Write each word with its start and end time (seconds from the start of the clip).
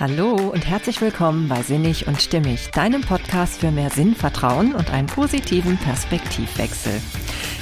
Hallo 0.00 0.36
und 0.36 0.64
herzlich 0.64 1.00
willkommen 1.00 1.48
bei 1.48 1.60
Sinnig 1.60 2.06
und 2.06 2.22
Stimmig, 2.22 2.70
deinem 2.70 3.00
Podcast 3.00 3.58
für 3.58 3.72
mehr 3.72 3.90
Sinn, 3.90 4.14
Vertrauen 4.14 4.72
und 4.72 4.92
einen 4.92 5.08
positiven 5.08 5.76
Perspektivwechsel. 5.76 6.92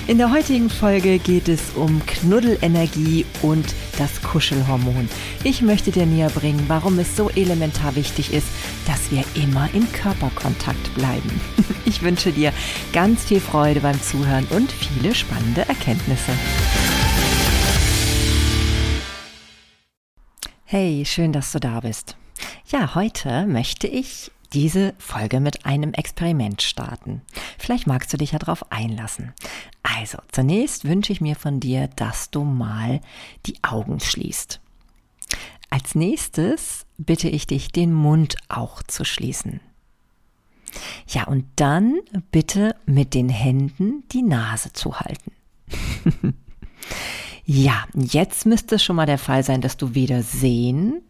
In 0.06 0.18
der 0.18 0.30
heutigen 0.30 0.68
Folge 0.68 1.18
geht 1.18 1.48
es 1.48 1.70
um 1.70 2.04
Knuddelenergie 2.04 3.24
und 3.40 3.64
das 3.96 4.20
Kuschelhormon. 4.20 5.08
Ich 5.44 5.62
möchte 5.62 5.92
dir 5.92 6.04
näher 6.04 6.28
bringen, 6.28 6.62
warum 6.68 6.98
es 6.98 7.16
so 7.16 7.30
elementar 7.30 7.96
wichtig 7.96 8.34
ist, 8.34 8.48
dass 8.86 9.10
wir 9.10 9.24
immer 9.34 9.70
in 9.72 9.90
Körperkontakt 9.92 10.94
bleiben. 10.94 11.40
Ich 11.86 12.02
wünsche 12.02 12.32
dir 12.32 12.52
ganz 12.92 13.24
viel 13.24 13.40
Freude 13.40 13.80
beim 13.80 13.98
Zuhören 14.02 14.44
und 14.50 14.72
viele 14.72 15.14
spannende 15.14 15.66
Erkenntnisse. 15.68 16.32
Hey, 20.64 21.04
schön, 21.06 21.32
dass 21.32 21.52
du 21.52 21.60
da 21.60 21.78
bist. 21.78 22.16
Ja, 22.68 22.96
heute 22.96 23.46
möchte 23.46 23.86
ich 23.86 24.32
diese 24.52 24.92
Folge 24.98 25.38
mit 25.38 25.66
einem 25.66 25.92
Experiment 25.92 26.62
starten. 26.62 27.22
Vielleicht 27.58 27.86
magst 27.86 28.12
du 28.12 28.16
dich 28.16 28.32
ja 28.32 28.40
darauf 28.40 28.72
einlassen. 28.72 29.32
Also, 29.84 30.18
zunächst 30.32 30.84
wünsche 30.84 31.12
ich 31.12 31.20
mir 31.20 31.36
von 31.36 31.60
dir, 31.60 31.86
dass 31.94 32.32
du 32.32 32.42
mal 32.42 33.00
die 33.46 33.54
Augen 33.62 34.00
schließt. 34.00 34.60
Als 35.70 35.94
nächstes 35.94 36.86
bitte 36.98 37.28
ich 37.28 37.46
dich, 37.46 37.70
den 37.70 37.92
Mund 37.92 38.36
auch 38.48 38.82
zu 38.82 39.04
schließen. 39.04 39.60
Ja, 41.06 41.28
und 41.28 41.44
dann 41.54 42.00
bitte 42.32 42.74
mit 42.84 43.14
den 43.14 43.28
Händen 43.28 44.02
die 44.10 44.22
Nase 44.22 44.72
zu 44.72 44.98
halten. 44.98 45.30
ja, 47.44 47.84
jetzt 47.94 48.44
müsste 48.44 48.74
es 48.74 48.82
schon 48.82 48.96
mal 48.96 49.06
der 49.06 49.18
Fall 49.18 49.44
sein, 49.44 49.60
dass 49.60 49.76
du 49.76 49.94
weder 49.94 50.24
sehen 50.24 51.02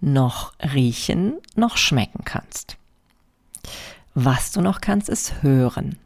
noch 0.00 0.52
riechen 0.74 1.34
noch 1.56 1.76
schmecken 1.76 2.24
kannst. 2.24 2.76
Was 4.14 4.52
du 4.52 4.60
noch 4.60 4.80
kannst, 4.80 5.08
ist 5.08 5.42
hören. 5.42 5.96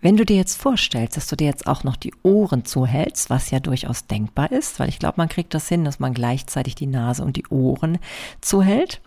Wenn 0.00 0.16
du 0.16 0.26
dir 0.26 0.36
jetzt 0.36 0.60
vorstellst, 0.60 1.16
dass 1.16 1.26
du 1.26 1.36
dir 1.36 1.46
jetzt 1.46 1.66
auch 1.66 1.82
noch 1.82 1.96
die 1.96 2.12
Ohren 2.22 2.64
zuhältst, 2.64 3.30
was 3.30 3.50
ja 3.50 3.60
durchaus 3.60 4.06
denkbar 4.06 4.52
ist, 4.52 4.78
weil 4.78 4.88
ich 4.88 4.98
glaube, 4.98 5.14
man 5.16 5.28
kriegt 5.28 5.54
das 5.54 5.68
hin, 5.68 5.84
dass 5.84 5.98
man 5.98 6.14
gleichzeitig 6.14 6.74
die 6.74 6.86
Nase 6.86 7.24
und 7.24 7.36
die 7.36 7.46
Ohren 7.46 7.98
zuhält, 8.40 9.00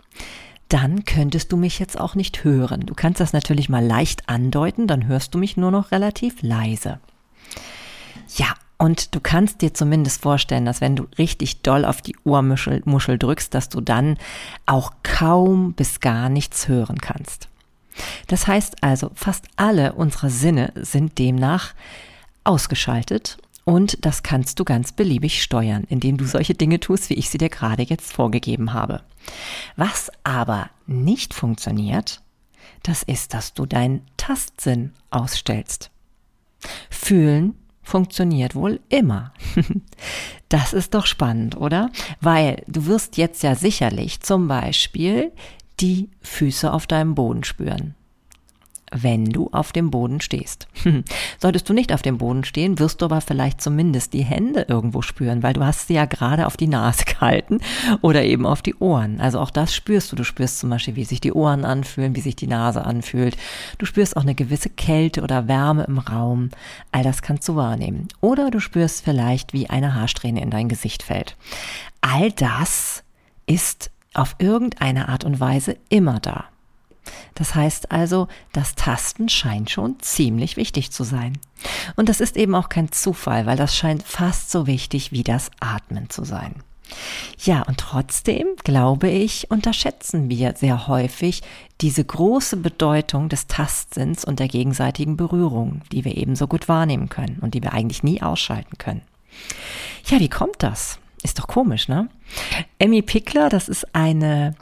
dann 0.68 1.04
könntest 1.04 1.52
du 1.52 1.56
mich 1.56 1.78
jetzt 1.78 1.98
auch 1.98 2.14
nicht 2.14 2.44
hören. 2.44 2.80
Du 2.80 2.94
kannst 2.94 3.20
das 3.20 3.32
natürlich 3.32 3.68
mal 3.68 3.84
leicht 3.84 4.28
andeuten, 4.28 4.86
dann 4.86 5.06
hörst 5.06 5.34
du 5.34 5.38
mich 5.38 5.56
nur 5.56 5.70
noch 5.70 5.90
relativ 5.90 6.42
leise. 6.42 7.00
Ja, 8.36 8.54
und 8.80 9.14
du 9.14 9.20
kannst 9.20 9.60
dir 9.60 9.74
zumindest 9.74 10.22
vorstellen, 10.22 10.64
dass 10.64 10.80
wenn 10.80 10.96
du 10.96 11.06
richtig 11.18 11.60
doll 11.60 11.84
auf 11.84 12.00
die 12.00 12.16
Ohrmuschel 12.24 12.80
Muschel 12.86 13.18
drückst, 13.18 13.52
dass 13.52 13.68
du 13.68 13.82
dann 13.82 14.16
auch 14.64 14.94
kaum 15.02 15.74
bis 15.74 16.00
gar 16.00 16.30
nichts 16.30 16.66
hören 16.66 16.98
kannst. 16.98 17.48
Das 18.26 18.46
heißt 18.46 18.82
also, 18.82 19.10
fast 19.14 19.44
alle 19.56 19.92
unsere 19.92 20.30
Sinne 20.30 20.72
sind 20.76 21.18
demnach 21.18 21.74
ausgeschaltet 22.42 23.36
und 23.64 24.06
das 24.06 24.22
kannst 24.22 24.58
du 24.58 24.64
ganz 24.64 24.92
beliebig 24.92 25.42
steuern, 25.42 25.84
indem 25.90 26.16
du 26.16 26.24
solche 26.24 26.54
Dinge 26.54 26.80
tust, 26.80 27.10
wie 27.10 27.14
ich 27.14 27.28
sie 27.28 27.36
dir 27.36 27.50
gerade 27.50 27.82
jetzt 27.82 28.14
vorgegeben 28.14 28.72
habe. 28.72 29.02
Was 29.76 30.10
aber 30.24 30.70
nicht 30.86 31.34
funktioniert, 31.34 32.22
das 32.82 33.02
ist, 33.02 33.34
dass 33.34 33.52
du 33.52 33.66
deinen 33.66 34.06
Tastsinn 34.16 34.94
ausstellst. 35.10 35.90
Fühlen 36.88 37.59
funktioniert 37.90 38.54
wohl 38.54 38.80
immer. 38.88 39.32
Das 40.48 40.72
ist 40.72 40.94
doch 40.94 41.06
spannend, 41.06 41.56
oder? 41.56 41.92
Weil 42.20 42.64
du 42.66 42.86
wirst 42.86 43.16
jetzt 43.16 43.44
ja 43.44 43.54
sicherlich 43.54 44.18
zum 44.18 44.48
Beispiel 44.48 45.30
die 45.78 46.08
Füße 46.22 46.72
auf 46.72 46.88
deinem 46.88 47.14
Boden 47.14 47.44
spüren 47.44 47.94
wenn 48.90 49.26
du 49.26 49.48
auf 49.52 49.72
dem 49.72 49.90
Boden 49.90 50.20
stehst. 50.20 50.66
Solltest 51.38 51.68
du 51.68 51.72
nicht 51.72 51.92
auf 51.92 52.02
dem 52.02 52.18
Boden 52.18 52.44
stehen, 52.44 52.78
wirst 52.78 53.00
du 53.00 53.04
aber 53.06 53.20
vielleicht 53.20 53.60
zumindest 53.60 54.12
die 54.12 54.24
Hände 54.24 54.66
irgendwo 54.68 55.02
spüren, 55.02 55.42
weil 55.42 55.52
du 55.52 55.64
hast 55.64 55.88
sie 55.88 55.94
ja 55.94 56.06
gerade 56.06 56.46
auf 56.46 56.56
die 56.56 56.66
Nase 56.66 57.04
gehalten 57.06 57.60
oder 58.00 58.24
eben 58.24 58.46
auf 58.46 58.62
die 58.62 58.74
Ohren. 58.76 59.20
Also 59.20 59.38
auch 59.40 59.50
das 59.50 59.74
spürst 59.74 60.12
du. 60.12 60.16
Du 60.16 60.24
spürst 60.24 60.58
zum 60.58 60.70
Beispiel, 60.70 60.96
wie 60.96 61.04
sich 61.04 61.20
die 61.20 61.32
Ohren 61.32 61.64
anfühlen, 61.64 62.16
wie 62.16 62.20
sich 62.20 62.36
die 62.36 62.46
Nase 62.46 62.84
anfühlt. 62.84 63.36
Du 63.78 63.86
spürst 63.86 64.16
auch 64.16 64.22
eine 64.22 64.34
gewisse 64.34 64.70
Kälte 64.70 65.22
oder 65.22 65.48
Wärme 65.48 65.84
im 65.84 65.98
Raum. 65.98 66.50
All 66.92 67.02
das 67.02 67.22
kannst 67.22 67.48
du 67.48 67.56
wahrnehmen. 67.56 68.08
Oder 68.20 68.50
du 68.50 68.60
spürst 68.60 69.04
vielleicht, 69.04 69.52
wie 69.52 69.70
eine 69.70 69.94
Haarsträhne 69.94 70.42
in 70.42 70.50
dein 70.50 70.68
Gesicht 70.68 71.02
fällt. 71.02 71.36
All 72.00 72.32
das 72.32 73.04
ist 73.46 73.90
auf 74.14 74.36
irgendeine 74.38 75.08
Art 75.08 75.24
und 75.24 75.40
Weise 75.40 75.76
immer 75.88 76.18
da. 76.20 76.44
Das 77.34 77.54
heißt 77.54 77.90
also, 77.90 78.28
das 78.52 78.74
Tasten 78.74 79.28
scheint 79.28 79.70
schon 79.70 79.98
ziemlich 80.00 80.56
wichtig 80.56 80.90
zu 80.90 81.04
sein. 81.04 81.38
Und 81.96 82.08
das 82.08 82.20
ist 82.20 82.36
eben 82.36 82.54
auch 82.54 82.68
kein 82.68 82.92
Zufall, 82.92 83.46
weil 83.46 83.56
das 83.56 83.76
scheint 83.76 84.02
fast 84.02 84.50
so 84.50 84.66
wichtig 84.66 85.12
wie 85.12 85.22
das 85.22 85.50
Atmen 85.60 86.10
zu 86.10 86.24
sein. 86.24 86.54
Ja, 87.38 87.62
und 87.62 87.78
trotzdem, 87.78 88.48
glaube 88.64 89.08
ich, 89.08 89.50
unterschätzen 89.50 90.28
wir 90.28 90.54
sehr 90.56 90.88
häufig 90.88 91.42
diese 91.80 92.04
große 92.04 92.56
Bedeutung 92.56 93.28
des 93.28 93.46
Tastsinns 93.46 94.24
und 94.24 94.40
der 94.40 94.48
gegenseitigen 94.48 95.16
Berührung, 95.16 95.82
die 95.92 96.04
wir 96.04 96.16
eben 96.16 96.36
so 96.36 96.46
gut 96.46 96.68
wahrnehmen 96.68 97.08
können 97.08 97.38
und 97.40 97.54
die 97.54 97.62
wir 97.62 97.72
eigentlich 97.72 98.02
nie 98.02 98.22
ausschalten 98.22 98.76
können. 98.78 99.02
Ja, 100.06 100.18
wie 100.18 100.28
kommt 100.28 100.62
das? 100.62 100.98
Ist 101.22 101.38
doch 101.38 101.46
komisch, 101.46 101.88
ne? 101.88 102.08
Emmy 102.78 103.02
Pickler, 103.02 103.48
das 103.48 103.68
ist 103.68 103.94
eine 103.94 104.54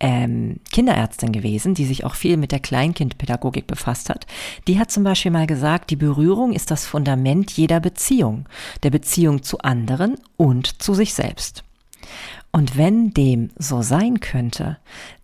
ähm, 0.00 0.60
Kinderärztin 0.72 1.30
gewesen, 1.30 1.74
die 1.74 1.84
sich 1.84 2.04
auch 2.04 2.14
viel 2.14 2.36
mit 2.36 2.52
der 2.52 2.60
Kleinkindpädagogik 2.60 3.66
befasst 3.66 4.08
hat. 4.08 4.26
Die 4.66 4.78
hat 4.78 4.90
zum 4.90 5.04
Beispiel 5.04 5.30
mal 5.30 5.46
gesagt, 5.46 5.90
die 5.90 5.96
Berührung 5.96 6.52
ist 6.52 6.70
das 6.70 6.86
Fundament 6.86 7.52
jeder 7.52 7.80
Beziehung, 7.80 8.48
der 8.82 8.90
Beziehung 8.90 9.42
zu 9.42 9.58
anderen 9.58 10.16
und 10.36 10.82
zu 10.82 10.94
sich 10.94 11.14
selbst. 11.14 11.64
Und 12.50 12.76
wenn 12.76 13.12
dem 13.12 13.50
so 13.58 13.82
sein 13.82 14.20
könnte, 14.20 14.78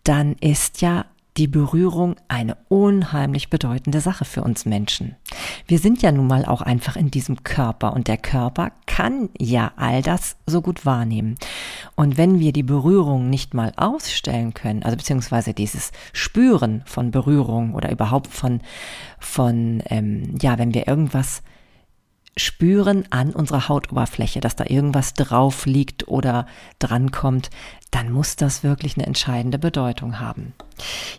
dann 0.04 0.36
ist 0.40 0.82
ja 0.82 1.06
die 1.36 1.48
Berührung 1.48 2.16
eine 2.28 2.56
unheimlich 2.68 3.50
bedeutende 3.50 4.00
Sache 4.00 4.24
für 4.24 4.42
uns 4.42 4.64
Menschen. 4.64 5.16
Wir 5.66 5.78
sind 5.78 6.02
ja 6.02 6.12
nun 6.12 6.26
mal 6.26 6.44
auch 6.44 6.62
einfach 6.62 6.96
in 6.96 7.10
diesem 7.10 7.44
Körper 7.44 7.92
und 7.92 8.08
der 8.08 8.16
Körper 8.16 8.72
kann 8.86 9.28
ja 9.38 9.72
all 9.76 10.02
das 10.02 10.36
so 10.46 10.62
gut 10.62 10.86
wahrnehmen. 10.86 11.36
Und 11.94 12.16
wenn 12.16 12.40
wir 12.40 12.52
die 12.52 12.62
Berührung 12.62 13.28
nicht 13.28 13.52
mal 13.52 13.72
ausstellen 13.76 14.54
können, 14.54 14.82
also 14.82 14.96
beziehungsweise 14.96 15.52
dieses 15.52 15.92
Spüren 16.12 16.82
von 16.86 17.10
Berührung 17.10 17.74
oder 17.74 17.90
überhaupt 17.90 18.28
von, 18.28 18.60
von 19.18 19.82
ähm, 19.86 20.36
ja, 20.40 20.58
wenn 20.58 20.72
wir 20.72 20.88
irgendwas 20.88 21.42
spüren 22.36 23.04
an 23.10 23.30
unserer 23.32 23.68
Hautoberfläche, 23.68 24.40
dass 24.40 24.56
da 24.56 24.64
irgendwas 24.66 25.14
drauf 25.14 25.64
liegt 25.66 26.06
oder 26.06 26.46
drankommt, 26.78 27.50
dann 27.90 28.12
muss 28.12 28.36
das 28.36 28.62
wirklich 28.62 28.96
eine 28.96 29.06
entscheidende 29.06 29.58
Bedeutung 29.58 30.20
haben. 30.20 30.52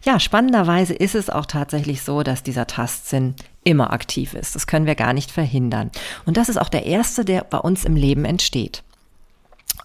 Ja, 0.04 0.20
spannenderweise 0.20 0.94
ist 0.94 1.16
es 1.16 1.30
auch 1.30 1.48
tatsächlich 1.48 2.04
so, 2.04 2.22
dass 2.22 2.44
dieser 2.44 2.68
Tastsinn 2.68 3.36
immer 3.64 3.92
aktiv 3.92 4.34
ist. 4.34 4.56
Das 4.56 4.68
können 4.68 4.86
wir 4.86 4.96
gar 4.96 5.14
nicht 5.14 5.32
verhindern. 5.32 5.92
Und 6.26 6.38
das 6.38 6.50
ist 6.50 6.58
auch 6.58 6.70
der 6.70 6.86
erste, 6.86 7.26
der 7.26 7.44
bei 7.44 7.58
uns 7.58 7.84
im 7.84 7.96
Leben 7.96 8.26
entsteht 8.26 8.84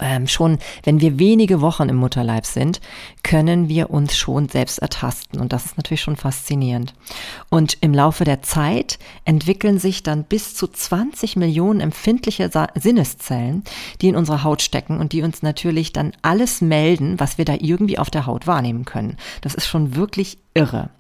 ähm, 0.03 0.27
schon, 0.27 0.59
wenn 0.83 1.01
wir 1.01 1.19
wenige 1.19 1.61
Wochen 1.61 1.89
im 1.89 1.97
Mutterleib 1.97 2.45
sind, 2.45 2.81
können 3.23 3.69
wir 3.69 3.91
uns 3.91 4.17
schon 4.17 4.49
selbst 4.49 4.79
ertasten. 4.79 5.41
Und 5.41 5.53
das 5.53 5.65
ist 5.67 5.77
natürlich 5.77 6.03
schon 6.03 6.17
faszinierend. 6.17 6.95
Und 7.49 7.79
im 7.81 7.95
Laufe 7.95 8.25
der 8.25 8.43
Zeit 8.43 8.99
entwickeln 9.25 9.79
sich 9.79 10.03
dann 10.03 10.25
bis 10.25 10.55
zu 10.55 10.67
20 10.67 11.37
Millionen 11.37 11.81
empfindliche 11.81 12.51
Sinneszellen, 12.75 13.65
die 14.01 14.09
in 14.09 14.17
unserer 14.17 14.45
Haut 14.45 14.63
stecken 14.63 14.99
und 14.99 15.13
die 15.13 15.23
uns 15.23 15.43
natürlich 15.43 15.93
dann 15.93 16.13
alles 16.23 16.61
melden, 16.61 17.19
was 17.21 17.39
wir 17.39 17.45
da 17.45 17.55
irgendwie 17.59 17.99
auf 17.99 18.11
der 18.11 18.27
Haut 18.27 18.47
wahrnehmen 18.47 18.85
können. 18.85 19.17
Das 19.41 19.55
ist 19.55 19.67
schon 19.67 19.95
wirklich 19.97 20.39
irre. 20.55 20.91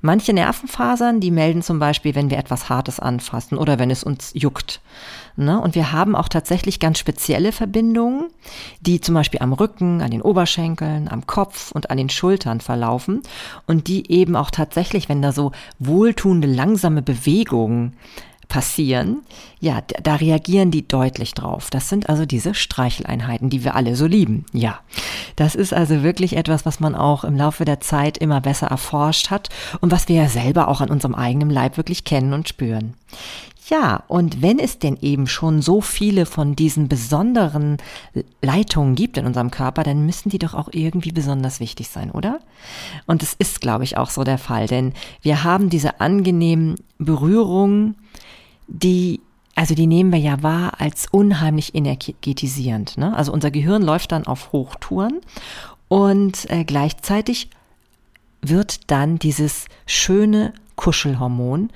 Manche 0.00 0.32
Nervenfasern, 0.32 1.20
die 1.20 1.30
melden 1.30 1.62
zum 1.62 1.78
Beispiel, 1.78 2.14
wenn 2.14 2.30
wir 2.30 2.38
etwas 2.38 2.68
Hartes 2.68 2.98
anfassen 2.98 3.56
oder 3.56 3.78
wenn 3.78 3.90
es 3.90 4.02
uns 4.02 4.32
juckt. 4.34 4.80
Ne? 5.36 5.60
Und 5.60 5.74
wir 5.74 5.92
haben 5.92 6.16
auch 6.16 6.28
tatsächlich 6.28 6.80
ganz 6.80 6.98
spezielle 6.98 7.52
Verbindungen, 7.52 8.28
die 8.80 9.00
zum 9.00 9.14
Beispiel 9.14 9.40
am 9.40 9.52
Rücken, 9.52 10.02
an 10.02 10.10
den 10.10 10.22
Oberschenkeln, 10.22 11.08
am 11.08 11.26
Kopf 11.26 11.72
und 11.72 11.90
an 11.90 11.96
den 11.96 12.10
Schultern 12.10 12.60
verlaufen 12.60 13.22
und 13.66 13.88
die 13.88 14.10
eben 14.10 14.36
auch 14.36 14.50
tatsächlich, 14.50 15.08
wenn 15.08 15.22
da 15.22 15.32
so 15.32 15.52
wohltuende, 15.78 16.48
langsame 16.48 17.02
Bewegungen 17.02 17.96
passieren, 18.48 19.22
ja, 19.60 19.80
da 20.02 20.16
reagieren 20.16 20.70
die 20.70 20.86
deutlich 20.86 21.34
drauf. 21.34 21.70
Das 21.70 21.88
sind 21.88 22.08
also 22.08 22.26
diese 22.26 22.54
Streicheleinheiten, 22.54 23.48
die 23.48 23.64
wir 23.64 23.74
alle 23.74 23.96
so 23.96 24.06
lieben. 24.06 24.44
Ja, 24.52 24.80
das 25.36 25.54
ist 25.54 25.72
also 25.72 26.02
wirklich 26.02 26.36
etwas, 26.36 26.66
was 26.66 26.80
man 26.80 26.94
auch 26.94 27.24
im 27.24 27.36
Laufe 27.36 27.64
der 27.64 27.80
Zeit 27.80 28.18
immer 28.18 28.40
besser 28.40 28.66
erforscht 28.66 29.30
hat 29.30 29.48
und 29.80 29.90
was 29.90 30.08
wir 30.08 30.16
ja 30.16 30.28
selber 30.28 30.68
auch 30.68 30.80
an 30.80 30.90
unserem 30.90 31.14
eigenen 31.14 31.50
Leib 31.50 31.76
wirklich 31.76 32.04
kennen 32.04 32.32
und 32.32 32.48
spüren. 32.48 32.94
Ja, 33.68 34.02
und 34.08 34.42
wenn 34.42 34.58
es 34.58 34.80
denn 34.80 34.98
eben 35.00 35.28
schon 35.28 35.62
so 35.62 35.80
viele 35.80 36.26
von 36.26 36.56
diesen 36.56 36.88
besonderen 36.88 37.76
Leitungen 38.42 38.96
gibt 38.96 39.16
in 39.16 39.24
unserem 39.24 39.52
Körper, 39.52 39.84
dann 39.84 40.04
müssen 40.04 40.30
die 40.30 40.38
doch 40.38 40.54
auch 40.54 40.68
irgendwie 40.72 41.12
besonders 41.12 41.60
wichtig 41.60 41.88
sein, 41.88 42.10
oder? 42.10 42.40
Und 43.06 43.22
es 43.22 43.34
ist, 43.34 43.60
glaube 43.60 43.84
ich, 43.84 43.96
auch 43.96 44.10
so 44.10 44.24
der 44.24 44.38
Fall, 44.38 44.66
denn 44.66 44.92
wir 45.22 45.44
haben 45.44 45.70
diese 45.70 46.00
angenehmen 46.00 46.74
Berührungen, 46.98 47.94
die 48.72 49.20
also 49.54 49.74
die 49.74 49.86
nehmen 49.86 50.12
wir 50.12 50.18
ja 50.18 50.42
wahr 50.42 50.80
als 50.80 51.06
unheimlich 51.10 51.74
energetisierend. 51.74 52.96
Ne? 52.96 53.14
Also 53.14 53.32
unser 53.32 53.50
Gehirn 53.50 53.82
läuft 53.82 54.12
dann 54.12 54.26
auf 54.26 54.52
Hochtouren 54.52 55.20
und 55.88 56.50
äh, 56.50 56.64
gleichzeitig 56.64 57.50
wird 58.40 58.90
dann 58.90 59.18
dieses 59.18 59.66
schöne 59.86 60.54
Kuschelhormon 60.76 61.70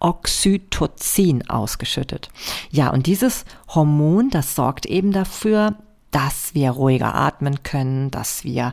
Oxytocin 0.00 1.48
ausgeschüttet. 1.50 2.30
Ja, 2.70 2.88
und 2.88 3.06
dieses 3.06 3.44
Hormon, 3.68 4.30
das 4.30 4.54
sorgt 4.54 4.86
eben 4.86 5.12
dafür, 5.12 5.76
dass 6.10 6.54
wir 6.54 6.70
ruhiger 6.70 7.14
atmen 7.14 7.62
können, 7.62 8.10
dass 8.10 8.44
wir 8.44 8.72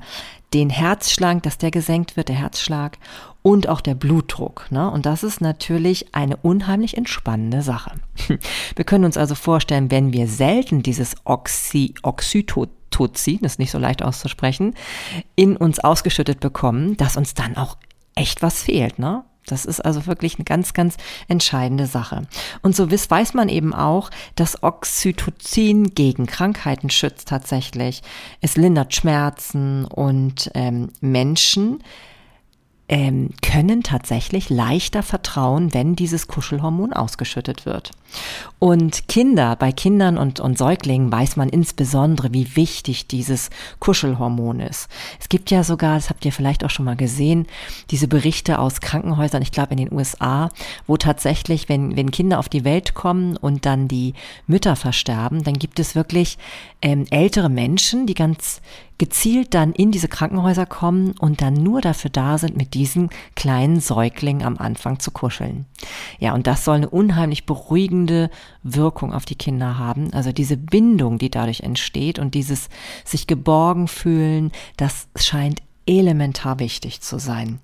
den 0.53 0.69
Herzschlag, 0.69 1.43
dass 1.43 1.57
der 1.57 1.71
gesenkt 1.71 2.15
wird, 2.17 2.29
der 2.29 2.37
Herzschlag 2.37 2.97
und 3.41 3.69
auch 3.69 3.81
der 3.81 3.95
Blutdruck. 3.95 4.67
Ne? 4.71 4.89
Und 4.89 5.05
das 5.05 5.23
ist 5.23 5.41
natürlich 5.41 6.13
eine 6.15 6.37
unheimlich 6.37 6.97
entspannende 6.97 7.61
Sache. 7.61 7.91
Wir 8.75 8.85
können 8.85 9.05
uns 9.05 9.17
also 9.17 9.35
vorstellen, 9.35 9.91
wenn 9.91 10.11
wir 10.11 10.27
selten 10.27 10.83
dieses 10.83 11.15
Oxy, 11.23 11.93
Oxytocin 12.03 13.39
das 13.41 13.53
ist 13.53 13.59
nicht 13.59 13.71
so 13.71 13.77
leicht 13.77 14.03
auszusprechen, 14.03 14.73
in 15.35 15.55
uns 15.55 15.79
ausgeschüttet 15.79 16.39
bekommen, 16.39 16.97
dass 16.97 17.15
uns 17.15 17.33
dann 17.35 17.55
auch 17.55 17.77
echt 18.15 18.41
was 18.41 18.63
fehlt, 18.63 18.99
ne? 18.99 19.23
Das 19.47 19.65
ist 19.65 19.83
also 19.83 20.05
wirklich 20.05 20.35
eine 20.35 20.45
ganz, 20.45 20.73
ganz 20.73 20.97
entscheidende 21.27 21.87
Sache. 21.87 22.27
Und 22.61 22.75
so 22.75 22.91
weiß 23.09 23.33
man 23.33 23.49
eben 23.49 23.73
auch, 23.73 24.09
dass 24.35 24.61
Oxytocin 24.61 25.95
gegen 25.95 26.25
Krankheiten 26.25 26.89
schützt 26.89 27.27
tatsächlich. 27.29 28.03
Es 28.41 28.57
lindert 28.57 28.93
Schmerzen 28.93 29.85
und 29.85 30.51
ähm, 30.53 30.89
Menschen, 31.01 31.83
ähm, 32.89 33.31
können 33.41 33.83
tatsächlich 33.83 34.49
leichter 34.49 35.03
vertrauen, 35.03 35.73
wenn 35.73 35.95
dieses 35.95 36.27
Kuschelhormon 36.27 36.93
ausgeschüttet 36.93 37.65
wird. 37.65 37.91
Und 38.59 39.09
Kinder, 39.09 39.57
bei 39.57 39.73
Kindern 39.73 40.17
und, 40.17 40.39
und 40.39 40.57
Säuglingen 40.57 41.11
weiß 41.11 41.35
man 41.35 41.49
insbesondere, 41.49 42.33
wie 42.33 42.55
wichtig 42.55 43.07
dieses 43.07 43.49
Kuschelhormon 43.79 44.61
ist. 44.61 44.87
Es 45.19 45.27
gibt 45.27 45.51
ja 45.51 45.63
sogar, 45.65 45.95
das 45.95 46.09
habt 46.09 46.23
ihr 46.25 46.31
vielleicht 46.31 46.63
auch 46.63 46.69
schon 46.69 46.85
mal 46.85 46.95
gesehen, 46.95 47.45
diese 47.91 48.07
Berichte 48.07 48.59
aus 48.59 48.79
Krankenhäusern, 48.79 49.41
ich 49.41 49.51
glaube 49.51 49.71
in 49.71 49.77
den 49.77 49.91
USA, 49.91 50.49
wo 50.87 50.95
tatsächlich, 50.95 51.67
wenn, 51.67 51.97
wenn 51.97 52.11
Kinder 52.11 52.39
auf 52.39 52.47
die 52.47 52.63
Welt 52.63 52.93
kommen 52.93 53.35
und 53.35 53.65
dann 53.65 53.89
die 53.89 54.13
Mütter 54.47 54.77
versterben, 54.77 55.43
dann 55.43 55.55
gibt 55.55 55.79
es 55.79 55.93
wirklich 55.93 56.37
ähm, 56.81 57.05
ältere 57.09 57.49
Menschen, 57.49 58.07
die 58.07 58.13
ganz 58.13 58.61
gezielt 58.97 59.53
dann 59.53 59.73
in 59.73 59.91
diese 59.91 60.07
Krankenhäuser 60.07 60.65
kommen 60.65 61.13
und 61.19 61.41
dann 61.41 61.53
nur 61.53 61.81
dafür 61.81 62.09
da 62.09 62.37
sind, 62.37 62.57
mit 62.57 62.73
diesen 62.73 63.09
kleinen 63.35 63.79
Säuglingen 63.79 64.45
am 64.45 64.57
Anfang 64.57 64.99
zu 64.99 65.11
kuscheln. 65.11 65.65
Ja, 66.19 66.33
und 66.33 66.47
das 66.47 66.65
soll 66.65 66.77
eine 66.77 66.89
unheimlich 66.89 67.45
beruhigende 67.45 68.29
Wirkung 68.63 69.13
auf 69.13 69.25
die 69.25 69.35
Kinder 69.35 69.77
haben. 69.77 70.13
Also 70.13 70.31
diese 70.31 70.57
Bindung, 70.57 71.17
die 71.19 71.29
dadurch 71.29 71.61
entsteht 71.61 72.19
und 72.19 72.33
dieses 72.33 72.69
sich 73.05 73.27
geborgen 73.27 73.87
fühlen, 73.87 74.51
das 74.77 75.07
scheint 75.15 75.61
elementar 75.85 76.59
wichtig 76.59 77.01
zu 77.01 77.19
sein. 77.19 77.59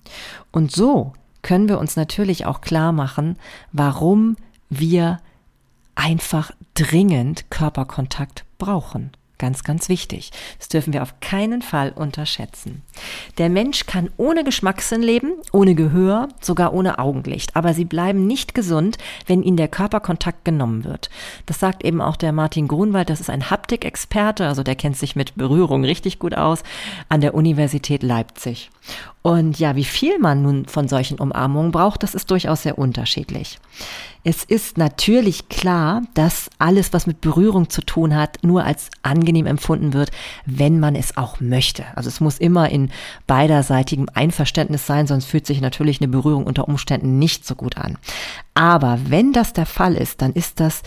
Und 0.52 0.72
so 0.72 1.14
können 1.42 1.68
wir 1.68 1.80
uns 1.80 1.96
natürlich 1.96 2.46
auch 2.46 2.62
klar 2.62 2.92
machen, 2.92 3.38
warum 3.72 4.38
wir 4.70 5.20
einfach 5.96 6.52
dringend 6.74 7.50
Körperkontakt 7.52 8.46
brauchen. 8.58 9.12
Ganz, 9.44 9.66
ganz 9.66 9.90
wichtig. 9.90 10.32
Das 10.58 10.70
dürfen 10.70 10.94
wir 10.94 11.04
auf 11.04 11.20
keinen 11.20 11.62
Fall 11.62 11.92
unterschätzen. 11.94 12.82
Der 13.38 13.50
Mensch 13.50 13.86
kann 13.86 14.10
ohne 14.16 14.46
Geschmackssinn 14.46 15.02
leben, 15.02 15.34
ohne 15.52 15.76
Gehör, 15.76 16.30
sogar 16.40 16.74
ohne 16.74 16.98
Augenlicht. 16.98 17.54
Aber 17.54 17.74
sie 17.74 17.84
bleiben 17.84 18.26
nicht 18.26 18.56
gesund, 18.56 18.98
wenn 19.28 19.44
ihnen 19.44 19.58
der 19.58 19.68
Körperkontakt 19.68 20.46
genommen 20.46 20.86
wird. 20.86 21.10
Das 21.46 21.60
sagt 21.60 21.84
eben 21.84 22.00
auch 22.00 22.16
der 22.16 22.32
Martin 22.32 22.70
Grunwald. 22.70 23.10
Das 23.10 23.20
ist 23.20 23.30
ein 23.30 23.50
Haptikexperte, 23.50 24.48
also 24.48 24.64
der 24.64 24.76
kennt 24.76 24.96
sich 24.96 25.18
mit 25.18 25.36
Berührung 25.36 25.84
richtig 25.84 26.20
gut 26.20 26.36
aus, 26.36 26.64
an 27.10 27.20
der 27.20 27.36
Universität 27.36 28.02
Leipzig. 28.02 28.70
Und 29.22 29.58
ja, 29.58 29.76
wie 29.78 29.86
viel 29.86 30.20
man 30.20 30.42
nun 30.42 30.66
von 30.66 30.90
solchen 30.90 31.18
Umarmungen 31.18 31.72
braucht, 31.72 32.04
das 32.04 32.14
ist 32.14 32.30
durchaus 32.30 32.64
sehr 32.64 32.78
unterschiedlich. 32.78 33.58
Es 34.26 34.44
ist 34.44 34.78
natürlich 34.78 35.50
klar, 35.50 36.02
dass 36.14 36.50
alles, 36.60 36.92
was 36.94 37.08
mit 37.08 37.22
Berührung 37.22 37.70
zu 37.70 37.82
tun 37.82 38.16
hat, 38.16 38.44
nur 38.44 38.66
als 38.66 38.90
angenehm 39.02 39.46
empfunden 39.46 39.94
wird, 39.94 40.12
wenn 40.46 40.80
man 40.80 40.96
es 40.96 41.16
auch 41.16 41.40
möchte. 41.40 41.86
Also 41.96 42.10
es 42.10 42.20
muss 42.20 42.38
immer 42.38 42.70
in 42.70 42.92
beiderseitigem 43.28 44.08
Einverständnis 44.14 44.86
sein, 44.86 45.08
sonst 45.08 45.26
fühlt 45.26 45.46
sich 45.46 45.62
natürlich 45.62 46.02
eine 46.02 46.10
Berührung 46.10 46.46
unter 46.46 46.68
Umständen 46.68 47.20
nicht 47.20 47.46
so 47.46 47.56
gut 47.56 47.78
an. 47.78 47.98
Aber 48.54 49.00
wenn 49.08 49.34
das 49.34 49.54
der 49.54 49.66
Fall 49.66 49.96
ist, 49.96 50.22
dann 50.22 50.34
ist 50.34 50.60
das 50.60 50.84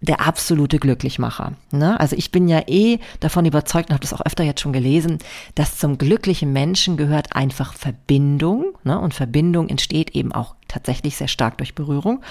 der 0.00 0.20
absolute 0.20 0.78
Glücklichmacher. 0.78 1.52
Ne? 1.70 1.98
Also 1.98 2.16
ich 2.16 2.30
bin 2.30 2.48
ja 2.48 2.62
eh 2.66 2.98
davon 3.20 3.46
überzeugt 3.46 3.88
und 3.88 3.94
habe 3.94 4.02
das 4.02 4.12
auch 4.12 4.24
öfter 4.24 4.44
jetzt 4.44 4.60
schon 4.60 4.72
gelesen, 4.72 5.18
dass 5.54 5.78
zum 5.78 5.98
glücklichen 5.98 6.52
Menschen 6.52 6.96
gehört 6.96 7.34
einfach 7.34 7.72
Verbindung. 7.72 8.76
Ne? 8.84 8.98
Und 8.98 9.14
Verbindung 9.14 9.68
entsteht 9.68 10.10
eben 10.10 10.32
auch 10.32 10.54
tatsächlich 10.68 11.16
sehr 11.16 11.28
stark 11.28 11.58
durch 11.58 11.74
Berührung 11.74 12.22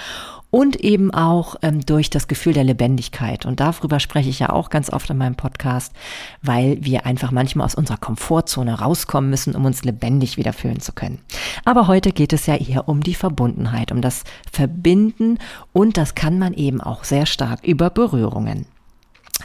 und 0.52 0.78
eben 0.78 1.14
auch 1.14 1.56
ähm, 1.62 1.86
durch 1.86 2.10
das 2.10 2.28
Gefühl 2.28 2.54
der 2.54 2.64
Lebendigkeit. 2.64 3.46
Und 3.46 3.60
darüber 3.60 4.00
spreche 4.00 4.30
ich 4.30 4.40
ja 4.40 4.50
auch 4.50 4.70
ganz 4.70 4.90
oft 4.90 5.10
in 5.10 5.18
meinem 5.18 5.36
Podcast, 5.36 5.94
weil 6.42 6.78
wir 6.82 7.06
einfach 7.06 7.32
manchmal 7.32 7.66
aus 7.66 7.76
unserer 7.76 7.98
Komfortzone 7.98 8.80
rauskommen 8.80 9.30
müssen, 9.30 9.56
um 9.56 9.66
uns 9.66 9.84
lebendig 9.84 10.38
wieder 10.38 10.54
fühlen 10.54 10.80
zu 10.80 10.94
können. 10.94 11.20
Aber 11.66 11.88
heute 11.88 12.12
geht 12.12 12.34
es 12.34 12.46
ja 12.46 12.56
eher 12.56 12.88
um 12.88 13.02
die 13.02 13.16
Verbundenheit, 13.16 13.92
um 13.92 14.02
das 14.02 14.24
Verbinden 14.52 15.40
und 15.74 15.98
das 15.98 16.16
kann 16.16 16.40
man 16.40 16.54
eben 16.54 16.82
auch 16.82 17.04
sehr 17.04 17.26
stark 17.26 17.64
über 17.64 17.90
Berührungen 17.90 18.66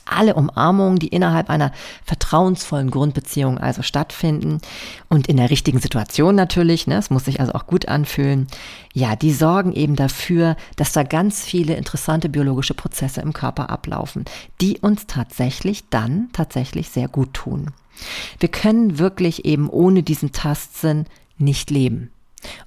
alle 0.05 0.35
Umarmungen, 0.35 0.99
die 0.99 1.09
innerhalb 1.09 1.51
einer 1.51 1.73
vertrauensvollen 2.05 2.91
Grundbeziehung 2.91 3.59
also 3.59 3.83
stattfinden 3.83 4.61
und 5.09 5.27
in 5.27 5.37
der 5.37 5.51
richtigen 5.51 5.81
Situation 5.81 6.35
natürlich, 6.35 6.87
ne, 6.87 6.97
es 6.97 7.11
muss 7.11 7.25
sich 7.25 7.41
also 7.41 7.53
auch 7.53 7.67
gut 7.67 7.89
anfühlen, 7.89 8.47
ja, 8.93 9.17
die 9.17 9.33
sorgen 9.33 9.73
eben 9.73 9.97
dafür, 9.97 10.57
dass 10.77 10.93
da 10.93 11.03
ganz 11.03 11.45
viele 11.45 11.75
interessante 11.75 12.29
biologische 12.29 12.75
Prozesse 12.75 13.21
im 13.21 13.33
Körper 13.33 13.71
ablaufen, 13.71 14.25
die 14.61 14.79
uns 14.79 15.07
tatsächlich 15.07 15.89
dann 15.91 16.29
tatsächlich 16.33 16.91
sehr 16.91 17.09
gut 17.09 17.35
tun. 17.35 17.73
Wir 18.39 18.49
können 18.49 18.99
wirklich 18.99 19.45
eben 19.45 19.69
ohne 19.69 20.03
diesen 20.03 20.33
Tastsinn 20.33 21.07
nicht 21.39 21.71
leben. 21.71 22.11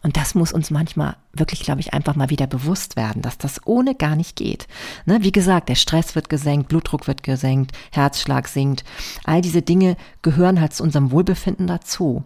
Und 0.01 0.18
das 0.18 0.36
muss 0.36 0.53
uns 0.53 0.72
manchmal 0.72 1.15
wirklich, 1.34 1.62
glaube 1.62 1.82
ich, 1.82 1.94
einfach 1.94 2.15
mal 2.15 2.30
wieder 2.30 2.48
bewusst 2.48 2.96
werden, 2.96 3.22
dass 3.22 3.38
das 3.38 3.65
ohne 3.65 3.96
gar 3.96 4.15
nicht 4.15 4.36
geht. 4.36 4.68
Ne? 5.06 5.24
Wie 5.24 5.32
gesagt, 5.32 5.70
der 5.70 5.75
Stress 5.75 6.15
wird 6.15 6.30
gesenkt, 6.30 6.70
Blutdruck 6.70 7.08
wird 7.08 7.24
gesenkt, 7.24 7.72
Herzschlag 7.92 8.48
sinkt. 8.48 8.84
All 9.24 9.42
diese 9.42 9.62
Dinge 9.62 9.98
gehören 10.22 10.62
halt 10.62 10.74
zu 10.74 10.84
unserem 10.84 11.12
Wohlbefinden 11.12 11.68
dazu. 11.68 12.24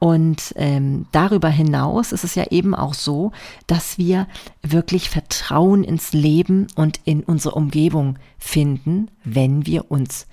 Und 0.00 0.54
ähm, 0.56 1.06
darüber 1.10 1.48
hinaus 1.48 2.12
ist 2.12 2.22
es 2.22 2.36
ja 2.36 2.44
eben 2.50 2.74
auch 2.74 2.94
so, 2.94 3.32
dass 3.66 3.98
wir 3.98 4.28
wirklich 4.62 5.10
Vertrauen 5.10 5.82
ins 5.82 6.12
Leben 6.12 6.68
und 6.76 7.00
in 7.04 7.24
unsere 7.24 7.54
Umgebung 7.56 8.18
finden, 8.38 9.10
wenn 9.24 9.66
wir 9.66 9.90
uns 9.90 10.26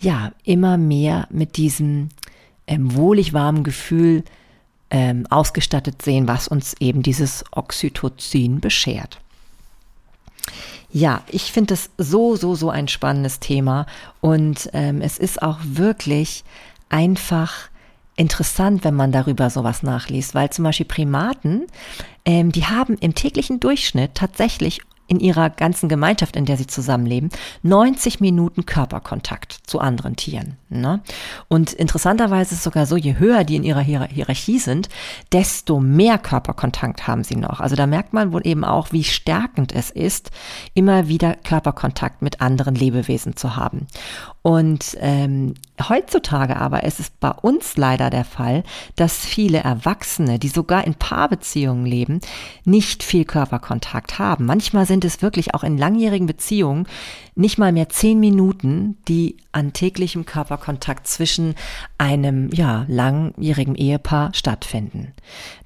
ja 0.00 0.32
immer 0.42 0.78
mehr 0.78 1.28
mit 1.30 1.56
diesem 1.56 2.08
ähm, 2.66 2.94
wohlig 2.94 3.32
warmen 3.32 3.62
Gefühl 3.62 4.24
ähm, 4.90 5.26
ausgestattet 5.30 6.02
sehen, 6.02 6.28
was 6.28 6.48
uns 6.48 6.74
eben 6.80 7.02
dieses 7.02 7.44
Oxytocin 7.52 8.60
beschert. 8.60 9.20
Ja, 10.90 11.22
ich 11.28 11.52
finde 11.52 11.74
es 11.74 11.90
so, 11.98 12.36
so, 12.36 12.54
so 12.54 12.70
ein 12.70 12.88
spannendes 12.88 13.40
Thema 13.40 13.86
und 14.20 14.70
ähm, 14.72 15.02
es 15.02 15.18
ist 15.18 15.42
auch 15.42 15.58
wirklich 15.62 16.44
einfach 16.88 17.68
interessant, 18.16 18.84
wenn 18.84 18.94
man 18.94 19.12
darüber 19.12 19.50
sowas 19.50 19.82
nachliest, 19.82 20.34
weil 20.34 20.50
zum 20.50 20.64
Beispiel 20.64 20.86
Primaten, 20.86 21.66
ähm, 22.24 22.52
die 22.52 22.64
haben 22.64 22.96
im 22.98 23.14
täglichen 23.14 23.60
Durchschnitt 23.60 24.14
tatsächlich 24.14 24.80
in 25.08 25.18
ihrer 25.20 25.50
ganzen 25.50 25.88
Gemeinschaft, 25.88 26.36
in 26.36 26.44
der 26.44 26.56
sie 26.56 26.66
zusammenleben, 26.66 27.30
90 27.62 28.20
Minuten 28.20 28.66
Körperkontakt 28.66 29.58
zu 29.64 29.80
anderen 29.80 30.16
Tieren. 30.16 30.56
Ne? 30.68 31.00
Und 31.48 31.72
interessanterweise 31.72 32.52
ist 32.52 32.58
es 32.58 32.64
sogar 32.64 32.86
so, 32.86 32.96
je 32.96 33.18
höher 33.18 33.42
die 33.44 33.56
in 33.56 33.64
ihrer 33.64 33.80
Hierarchie 33.80 34.58
sind, 34.58 34.88
desto 35.32 35.80
mehr 35.80 36.18
Körperkontakt 36.18 37.06
haben 37.08 37.24
sie 37.24 37.36
noch. 37.36 37.60
Also 37.60 37.74
da 37.74 37.86
merkt 37.86 38.12
man 38.12 38.32
wohl 38.32 38.46
eben 38.46 38.64
auch, 38.64 38.92
wie 38.92 39.04
stärkend 39.04 39.74
es 39.74 39.90
ist, 39.90 40.30
immer 40.74 41.08
wieder 41.08 41.34
Körperkontakt 41.34 42.20
mit 42.20 42.42
anderen 42.42 42.74
Lebewesen 42.74 43.34
zu 43.34 43.56
haben. 43.56 43.86
Und 44.42 44.96
ähm, 45.00 45.54
Heutzutage 45.86 46.56
aber 46.56 46.82
ist 46.82 46.98
es 46.98 47.10
bei 47.10 47.30
uns 47.30 47.76
leider 47.76 48.10
der 48.10 48.24
Fall, 48.24 48.64
dass 48.96 49.24
viele 49.24 49.58
Erwachsene, 49.58 50.38
die 50.38 50.48
sogar 50.48 50.84
in 50.84 50.94
Paarbeziehungen 50.94 51.86
leben, 51.86 52.20
nicht 52.64 53.04
viel 53.04 53.24
Körperkontakt 53.24 54.18
haben. 54.18 54.44
Manchmal 54.44 54.86
sind 54.86 54.97
es 55.04 55.22
wirklich 55.22 55.54
auch 55.54 55.64
in 55.64 55.78
langjährigen 55.78 56.26
Beziehungen 56.26 56.86
nicht 57.34 57.58
mal 57.58 57.72
mehr 57.72 57.88
zehn 57.88 58.18
Minuten, 58.20 58.96
die 59.06 59.36
an 59.52 59.72
täglichem 59.72 60.26
Körperkontakt 60.26 61.06
zwischen 61.06 61.54
einem, 61.98 62.50
ja, 62.52 62.84
langjährigen 62.88 63.74
Ehepaar 63.74 64.34
stattfinden. 64.34 65.12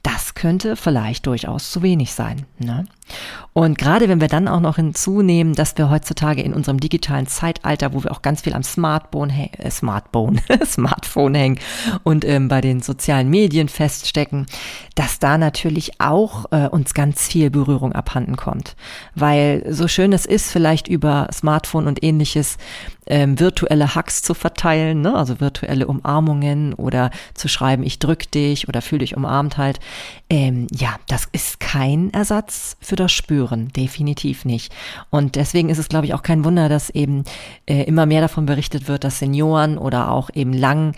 Das 0.02 0.34
könnte 0.34 0.76
vielleicht 0.76 1.26
durchaus 1.26 1.70
zu 1.70 1.82
wenig 1.82 2.12
sein. 2.12 2.46
Ne? 2.58 2.86
Und 3.54 3.76
gerade 3.76 4.08
wenn 4.08 4.20
wir 4.20 4.28
dann 4.28 4.48
auch 4.48 4.60
noch 4.60 4.76
hinzunehmen, 4.76 5.54
dass 5.54 5.76
wir 5.76 5.90
heutzutage 5.90 6.40
in 6.40 6.54
unserem 6.54 6.80
digitalen 6.80 7.26
Zeitalter, 7.26 7.92
wo 7.92 8.02
wir 8.02 8.10
auch 8.10 8.22
ganz 8.22 8.42
viel 8.42 8.54
am 8.54 8.62
Smartphone, 8.62 9.30
äh, 9.30 9.70
Smartphone, 9.70 10.40
Smartphone 10.64 11.34
hängen 11.34 11.58
und 12.02 12.24
ähm, 12.24 12.48
bei 12.48 12.62
den 12.62 12.80
sozialen 12.80 13.28
Medien 13.28 13.68
feststecken, 13.68 14.46
dass 14.94 15.18
da 15.18 15.36
natürlich 15.36 16.00
auch 16.00 16.46
äh, 16.50 16.68
uns 16.68 16.94
ganz 16.94 17.28
viel 17.28 17.50
Berührung 17.50 17.92
abhanden 17.92 18.36
kommt. 18.36 18.74
Weil 19.14 19.64
so 19.68 19.86
schön 19.86 20.14
es 20.14 20.24
ist, 20.24 20.50
vielleicht 20.50 20.88
über 20.88 21.28
Smartphone 21.32 21.88
und 21.88 22.02
ähnliches 22.02 22.56
ähm, 23.06 23.38
virtuelle 23.38 23.94
Hugs 23.94 24.22
zu 24.22 24.32
verteilen, 24.32 25.02
ne? 25.02 25.14
also 25.14 25.40
virtuelle 25.40 25.86
Umarmungen 25.86 26.72
oder 26.74 27.10
zu 27.34 27.48
schreiben, 27.48 27.82
ich 27.82 27.98
drück 27.98 28.30
dich 28.30 28.68
oder 28.68 28.80
fühl 28.80 29.00
dich 29.00 29.16
umarmt 29.16 29.58
halt. 29.58 29.80
Ähm, 30.30 30.68
ja, 30.72 30.96
das 31.08 31.26
ist 31.32 31.58
kein 31.58 32.12
Ersatz 32.12 32.76
für 32.80 32.96
das 32.96 33.01
Spüren, 33.08 33.68
definitiv 33.68 34.44
nicht. 34.44 34.72
Und 35.10 35.36
deswegen 35.36 35.68
ist 35.68 35.78
es, 35.78 35.88
glaube 35.88 36.06
ich, 36.06 36.14
auch 36.14 36.22
kein 36.22 36.44
Wunder, 36.44 36.68
dass 36.68 36.90
eben 36.90 37.24
äh, 37.66 37.82
immer 37.84 38.06
mehr 38.06 38.20
davon 38.20 38.46
berichtet 38.46 38.88
wird, 38.88 39.04
dass 39.04 39.18
Senioren 39.18 39.78
oder 39.78 40.10
auch 40.10 40.30
eben 40.34 40.52
lang 40.52 40.94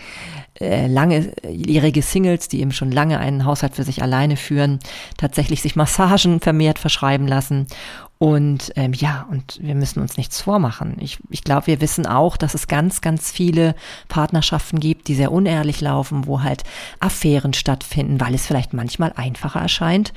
äh, 0.59 0.87
langjährige 0.87 2.01
Singles, 2.01 2.47
die 2.47 2.61
eben 2.61 2.71
schon 2.71 2.89
lange 2.89 3.19
einen 3.19 3.43
Haushalt 3.43 3.75
für 3.75 3.83
sich 3.83 4.01
alleine 4.01 4.37
führen, 4.37 4.79
tatsächlich 5.17 5.61
sich 5.61 5.75
Massagen 5.75 6.39
vermehrt 6.39 6.79
verschreiben 6.79 7.27
lassen 7.27 7.67
und 8.17 8.71
ähm, 8.77 8.93
ja, 8.93 9.27
und 9.29 9.59
wir 9.61 9.75
müssen 9.75 9.99
uns 9.99 10.15
nichts 10.15 10.39
vormachen. 10.39 10.95
Ich, 11.01 11.19
ich 11.29 11.43
glaube, 11.43 11.67
wir 11.67 11.81
wissen 11.81 12.05
auch, 12.05 12.37
dass 12.37 12.53
es 12.53 12.67
ganz, 12.67 13.01
ganz 13.01 13.29
viele 13.29 13.75
Partnerschaften 14.07 14.79
gibt, 14.79 15.09
die 15.09 15.15
sehr 15.15 15.33
unehrlich 15.33 15.81
laufen, 15.81 16.25
wo 16.25 16.41
halt 16.41 16.63
Affären 17.01 17.53
stattfinden, 17.53 18.21
weil 18.21 18.33
es 18.33 18.47
vielleicht 18.47 18.73
manchmal 18.73 19.11
einfacher 19.17 19.59
erscheint, 19.59 20.13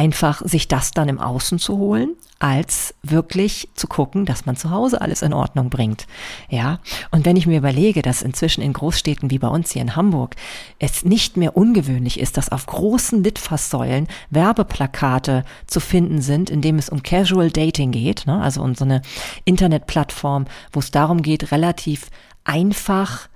einfach 0.00 0.40
sich 0.46 0.66
das 0.66 0.92
dann 0.92 1.10
im 1.10 1.20
Außen 1.20 1.58
zu 1.58 1.76
holen, 1.76 2.16
als 2.38 2.94
wirklich 3.02 3.68
zu 3.74 3.86
gucken, 3.86 4.24
dass 4.24 4.46
man 4.46 4.56
zu 4.56 4.70
Hause 4.70 5.02
alles 5.02 5.20
in 5.20 5.34
Ordnung 5.34 5.68
bringt. 5.68 6.06
Ja. 6.48 6.80
Und 7.10 7.26
wenn 7.26 7.36
ich 7.36 7.46
mir 7.46 7.58
überlege, 7.58 8.00
dass 8.00 8.22
inzwischen 8.22 8.62
in 8.62 8.72
Großstädten 8.72 9.30
wie 9.30 9.38
bei 9.38 9.48
uns 9.48 9.72
hier 9.72 9.82
in 9.82 9.96
Hamburg 9.96 10.36
es 10.78 11.04
nicht 11.04 11.36
mehr 11.36 11.54
ungewöhnlich 11.54 12.18
ist, 12.18 12.38
dass 12.38 12.50
auf 12.50 12.64
großen 12.64 13.22
Litfaßsäulen 13.22 14.08
Werbeplakate 14.30 15.44
zu 15.66 15.80
finden 15.80 16.22
sind, 16.22 16.48
in 16.48 16.62
dem 16.62 16.78
es 16.78 16.88
um 16.88 17.02
Casual 17.02 17.50
Dating 17.50 17.92
geht, 17.92 18.26
ne? 18.26 18.40
also 18.40 18.62
um 18.62 18.74
so 18.74 18.86
eine 18.86 19.02
Internetplattform, 19.44 20.46
wo 20.72 20.80
es 20.80 20.90
darum 20.90 21.20
geht, 21.20 21.52
relativ 21.52 22.08
einfach 22.44 23.28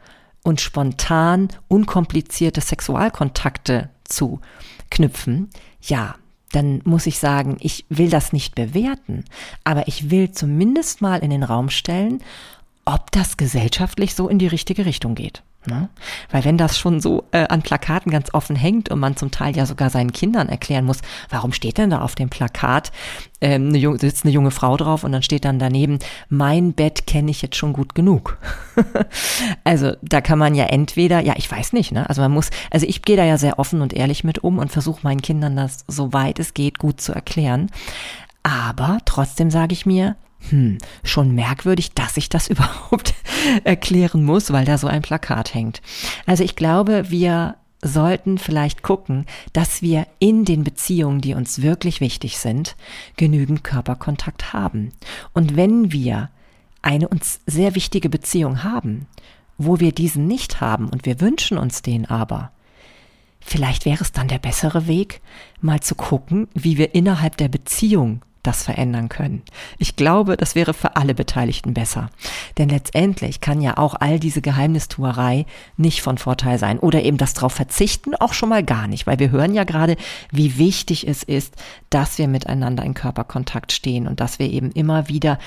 und 0.42 0.62
spontan 0.62 1.48
unkomplizierte 1.68 2.62
Sexualkontakte 2.62 3.90
zu 4.04 4.40
knüpfen. 4.88 5.50
Ja, 5.82 6.14
dann 6.54 6.80
muss 6.84 7.06
ich 7.06 7.18
sagen, 7.18 7.56
ich 7.60 7.84
will 7.88 8.10
das 8.10 8.32
nicht 8.32 8.54
bewerten, 8.54 9.24
aber 9.64 9.88
ich 9.88 10.10
will 10.10 10.30
zumindest 10.30 11.00
mal 11.00 11.20
in 11.20 11.30
den 11.30 11.42
Raum 11.42 11.70
stellen, 11.70 12.22
ob 12.84 13.10
das 13.12 13.36
gesellschaftlich 13.36 14.14
so 14.14 14.28
in 14.28 14.38
die 14.38 14.46
richtige 14.46 14.86
Richtung 14.86 15.14
geht. 15.14 15.42
Ne? 15.66 15.88
Weil 16.30 16.44
wenn 16.44 16.58
das 16.58 16.78
schon 16.78 17.00
so 17.00 17.24
äh, 17.32 17.46
an 17.46 17.62
Plakaten 17.62 18.12
ganz 18.12 18.34
offen 18.34 18.54
hängt 18.54 18.90
und 18.90 19.00
man 19.00 19.16
zum 19.16 19.30
Teil 19.30 19.56
ja 19.56 19.64
sogar 19.64 19.88
seinen 19.88 20.12
Kindern 20.12 20.48
erklären 20.48 20.84
muss, 20.84 20.98
warum 21.30 21.52
steht 21.52 21.78
denn 21.78 21.90
da 21.90 22.00
auf 22.00 22.14
dem 22.14 22.28
Plakat, 22.28 22.92
ähm, 23.40 23.68
eine 23.68 23.78
junge, 23.78 23.98
sitzt 23.98 24.24
eine 24.24 24.32
junge 24.32 24.50
Frau 24.50 24.76
drauf 24.76 25.04
und 25.04 25.12
dann 25.12 25.22
steht 25.22 25.44
dann 25.44 25.58
daneben, 25.58 25.98
mein 26.28 26.74
Bett 26.74 27.06
kenne 27.06 27.30
ich 27.30 27.40
jetzt 27.40 27.56
schon 27.56 27.72
gut 27.72 27.94
genug. 27.94 28.38
also 29.64 29.92
da 30.02 30.20
kann 30.20 30.38
man 30.38 30.54
ja 30.54 30.64
entweder, 30.64 31.20
ja, 31.20 31.34
ich 31.36 31.50
weiß 31.50 31.72
nicht, 31.72 31.92
ne? 31.92 32.08
Also 32.08 32.20
man 32.20 32.32
muss, 32.32 32.50
also 32.70 32.86
ich 32.86 33.02
gehe 33.02 33.16
da 33.16 33.24
ja 33.24 33.38
sehr 33.38 33.58
offen 33.58 33.80
und 33.80 33.92
ehrlich 33.92 34.24
mit 34.24 34.44
um 34.44 34.58
und 34.58 34.70
versuche 34.70 35.00
meinen 35.02 35.22
Kindern 35.22 35.56
das, 35.56 35.84
soweit 35.88 36.38
es 36.38 36.54
geht, 36.54 36.78
gut 36.78 37.00
zu 37.00 37.12
erklären. 37.12 37.70
Aber 38.42 38.98
trotzdem 39.06 39.50
sage 39.50 39.72
ich 39.72 39.86
mir, 39.86 40.16
hm, 40.50 40.78
schon 41.02 41.34
merkwürdig, 41.34 41.92
dass 41.92 42.16
ich 42.16 42.28
das 42.28 42.48
überhaupt 42.48 43.14
erklären 43.64 44.24
muss, 44.24 44.52
weil 44.52 44.64
da 44.64 44.78
so 44.78 44.86
ein 44.86 45.02
Plakat 45.02 45.54
hängt. 45.54 45.82
Also 46.26 46.44
ich 46.44 46.56
glaube, 46.56 47.10
wir 47.10 47.56
sollten 47.84 48.38
vielleicht 48.38 48.82
gucken, 48.82 49.26
dass 49.52 49.82
wir 49.82 50.06
in 50.18 50.44
den 50.44 50.64
Beziehungen, 50.64 51.20
die 51.20 51.34
uns 51.34 51.62
wirklich 51.62 52.00
wichtig 52.00 52.38
sind, 52.38 52.76
genügend 53.16 53.62
Körperkontakt 53.62 54.52
haben. 54.52 54.92
Und 55.32 55.54
wenn 55.54 55.92
wir 55.92 56.30
eine 56.82 57.08
uns 57.08 57.40
sehr 57.46 57.74
wichtige 57.74 58.08
Beziehung 58.08 58.62
haben, 58.64 59.06
wo 59.58 59.80
wir 59.80 59.92
diesen 59.92 60.26
nicht 60.26 60.60
haben 60.60 60.88
und 60.88 61.06
wir 61.06 61.20
wünschen 61.20 61.58
uns 61.58 61.82
den 61.82 62.06
aber, 62.06 62.50
vielleicht 63.40 63.84
wäre 63.84 64.02
es 64.02 64.12
dann 64.12 64.28
der 64.28 64.38
bessere 64.38 64.86
Weg, 64.86 65.20
mal 65.60 65.80
zu 65.80 65.94
gucken, 65.94 66.48
wie 66.54 66.78
wir 66.78 66.94
innerhalb 66.94 67.36
der 67.36 67.48
Beziehung 67.48 68.22
das 68.44 68.62
verändern 68.62 69.08
können. 69.08 69.42
Ich 69.78 69.96
glaube, 69.96 70.36
das 70.36 70.54
wäre 70.54 70.74
für 70.74 70.96
alle 70.96 71.14
Beteiligten 71.14 71.74
besser. 71.74 72.10
Denn 72.58 72.68
letztendlich 72.68 73.40
kann 73.40 73.60
ja 73.60 73.76
auch 73.76 73.94
all 73.98 74.20
diese 74.20 74.42
Geheimnistuerei 74.42 75.46
nicht 75.76 76.02
von 76.02 76.18
Vorteil 76.18 76.58
sein 76.58 76.78
oder 76.78 77.02
eben 77.02 77.16
das 77.16 77.34
drauf 77.34 77.54
verzichten 77.54 78.14
auch 78.14 78.34
schon 78.34 78.50
mal 78.50 78.62
gar 78.62 78.86
nicht, 78.86 79.06
weil 79.06 79.18
wir 79.18 79.30
hören 79.30 79.54
ja 79.54 79.64
gerade, 79.64 79.96
wie 80.30 80.58
wichtig 80.58 81.08
es 81.08 81.22
ist, 81.22 81.54
dass 81.90 82.18
wir 82.18 82.28
miteinander 82.28 82.84
in 82.84 82.94
Körperkontakt 82.94 83.72
stehen 83.72 84.06
und 84.06 84.20
dass 84.20 84.38
wir 84.38 84.50
eben 84.50 84.70
immer 84.70 85.08
wieder 85.08 85.38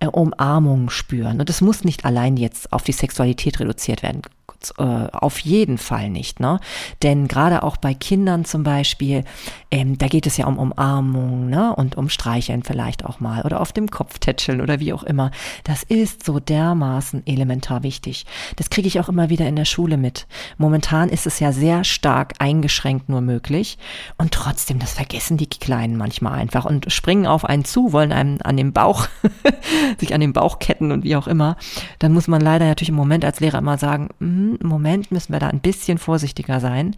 äh, 0.00 0.06
Umarmung 0.06 0.90
spüren. 0.90 1.40
Und 1.40 1.48
es 1.48 1.60
muss 1.60 1.84
nicht 1.84 2.04
allein 2.04 2.36
jetzt 2.36 2.72
auf 2.72 2.82
die 2.82 2.92
Sexualität 2.92 3.60
reduziert 3.60 4.02
werden 4.02 4.22
äh, 4.70 5.08
auf 5.12 5.38
jeden 5.40 5.78
Fall 5.78 6.10
nicht, 6.10 6.40
ne? 6.40 6.60
Denn 7.02 7.28
gerade 7.28 7.62
auch 7.62 7.76
bei 7.76 7.94
Kindern 7.94 8.44
zum 8.44 8.62
Beispiel, 8.62 9.24
ähm, 9.70 9.98
da 9.98 10.08
geht 10.08 10.26
es 10.26 10.36
ja 10.36 10.46
um 10.46 10.58
Umarmung, 10.58 11.48
ne? 11.48 11.74
Und 11.74 11.96
um 11.96 12.08
Streicheln 12.08 12.62
vielleicht 12.62 13.04
auch 13.04 13.20
mal 13.20 13.42
oder 13.42 13.60
auf 13.60 13.72
dem 13.72 13.90
Kopf 13.90 14.18
tätscheln 14.18 14.60
oder 14.60 14.80
wie 14.80 14.92
auch 14.92 15.02
immer. 15.02 15.30
Das 15.64 15.82
ist 15.82 16.24
so 16.24 16.40
dermaßen 16.40 17.26
elementar 17.26 17.82
wichtig. 17.82 18.26
Das 18.56 18.70
kriege 18.70 18.88
ich 18.88 19.00
auch 19.00 19.08
immer 19.08 19.30
wieder 19.30 19.46
in 19.46 19.56
der 19.56 19.64
Schule 19.64 19.96
mit. 19.96 20.26
Momentan 20.58 21.08
ist 21.08 21.26
es 21.26 21.40
ja 21.40 21.52
sehr 21.52 21.84
stark 21.84 22.34
eingeschränkt 22.38 23.08
nur 23.08 23.20
möglich 23.20 23.78
und 24.18 24.32
trotzdem, 24.32 24.78
das 24.78 24.92
vergessen 24.92 25.36
die 25.36 25.48
Kleinen 25.48 25.96
manchmal 25.96 26.34
einfach 26.34 26.64
und 26.64 26.92
springen 26.92 27.26
auf 27.26 27.44
einen 27.44 27.64
zu, 27.64 27.92
wollen 27.92 28.12
einem 28.12 28.38
an 28.42 28.56
den 28.56 28.72
Bauch, 28.72 29.08
sich 29.98 30.14
an 30.14 30.20
den 30.20 30.32
Bauch 30.32 30.58
ketten 30.58 30.92
und 30.92 31.04
wie 31.04 31.16
auch 31.16 31.26
immer. 31.26 31.56
Dann 31.98 32.12
muss 32.12 32.28
man 32.28 32.40
leider 32.40 32.66
natürlich 32.66 32.90
im 32.90 32.94
Moment 32.94 33.24
als 33.24 33.40
Lehrer 33.40 33.58
immer 33.58 33.78
sagen, 33.78 34.08
mm, 34.18 34.51
Moment 34.60 35.10
müssen 35.12 35.32
wir 35.32 35.40
da 35.40 35.48
ein 35.48 35.60
bisschen 35.60 35.98
vorsichtiger 35.98 36.60
sein. 36.60 36.96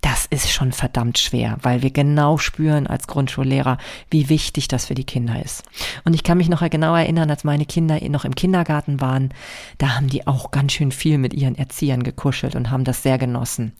Das 0.00 0.24
ist 0.24 0.50
schon 0.50 0.72
verdammt 0.72 1.18
schwer, 1.18 1.58
weil 1.60 1.82
wir 1.82 1.90
genau 1.90 2.38
spüren 2.38 2.86
als 2.86 3.06
Grundschullehrer, 3.06 3.76
wie 4.10 4.30
wichtig 4.30 4.66
das 4.66 4.86
für 4.86 4.94
die 4.94 5.04
Kinder 5.04 5.42
ist. 5.44 5.62
Und 6.04 6.14
ich 6.14 6.22
kann 6.22 6.38
mich 6.38 6.48
noch 6.48 6.66
genau 6.70 6.94
erinnern, 6.94 7.28
als 7.28 7.44
meine 7.44 7.66
Kinder 7.66 7.98
noch 8.08 8.24
im 8.24 8.34
Kindergarten 8.34 9.00
waren, 9.02 9.34
da 9.76 9.96
haben 9.96 10.08
die 10.08 10.26
auch 10.26 10.52
ganz 10.52 10.72
schön 10.72 10.90
viel 10.90 11.18
mit 11.18 11.34
ihren 11.34 11.54
Erziehern 11.54 12.02
gekuschelt 12.02 12.54
und 12.54 12.70
haben 12.70 12.84
das 12.84 13.02
sehr 13.02 13.18
genossen. 13.18 13.72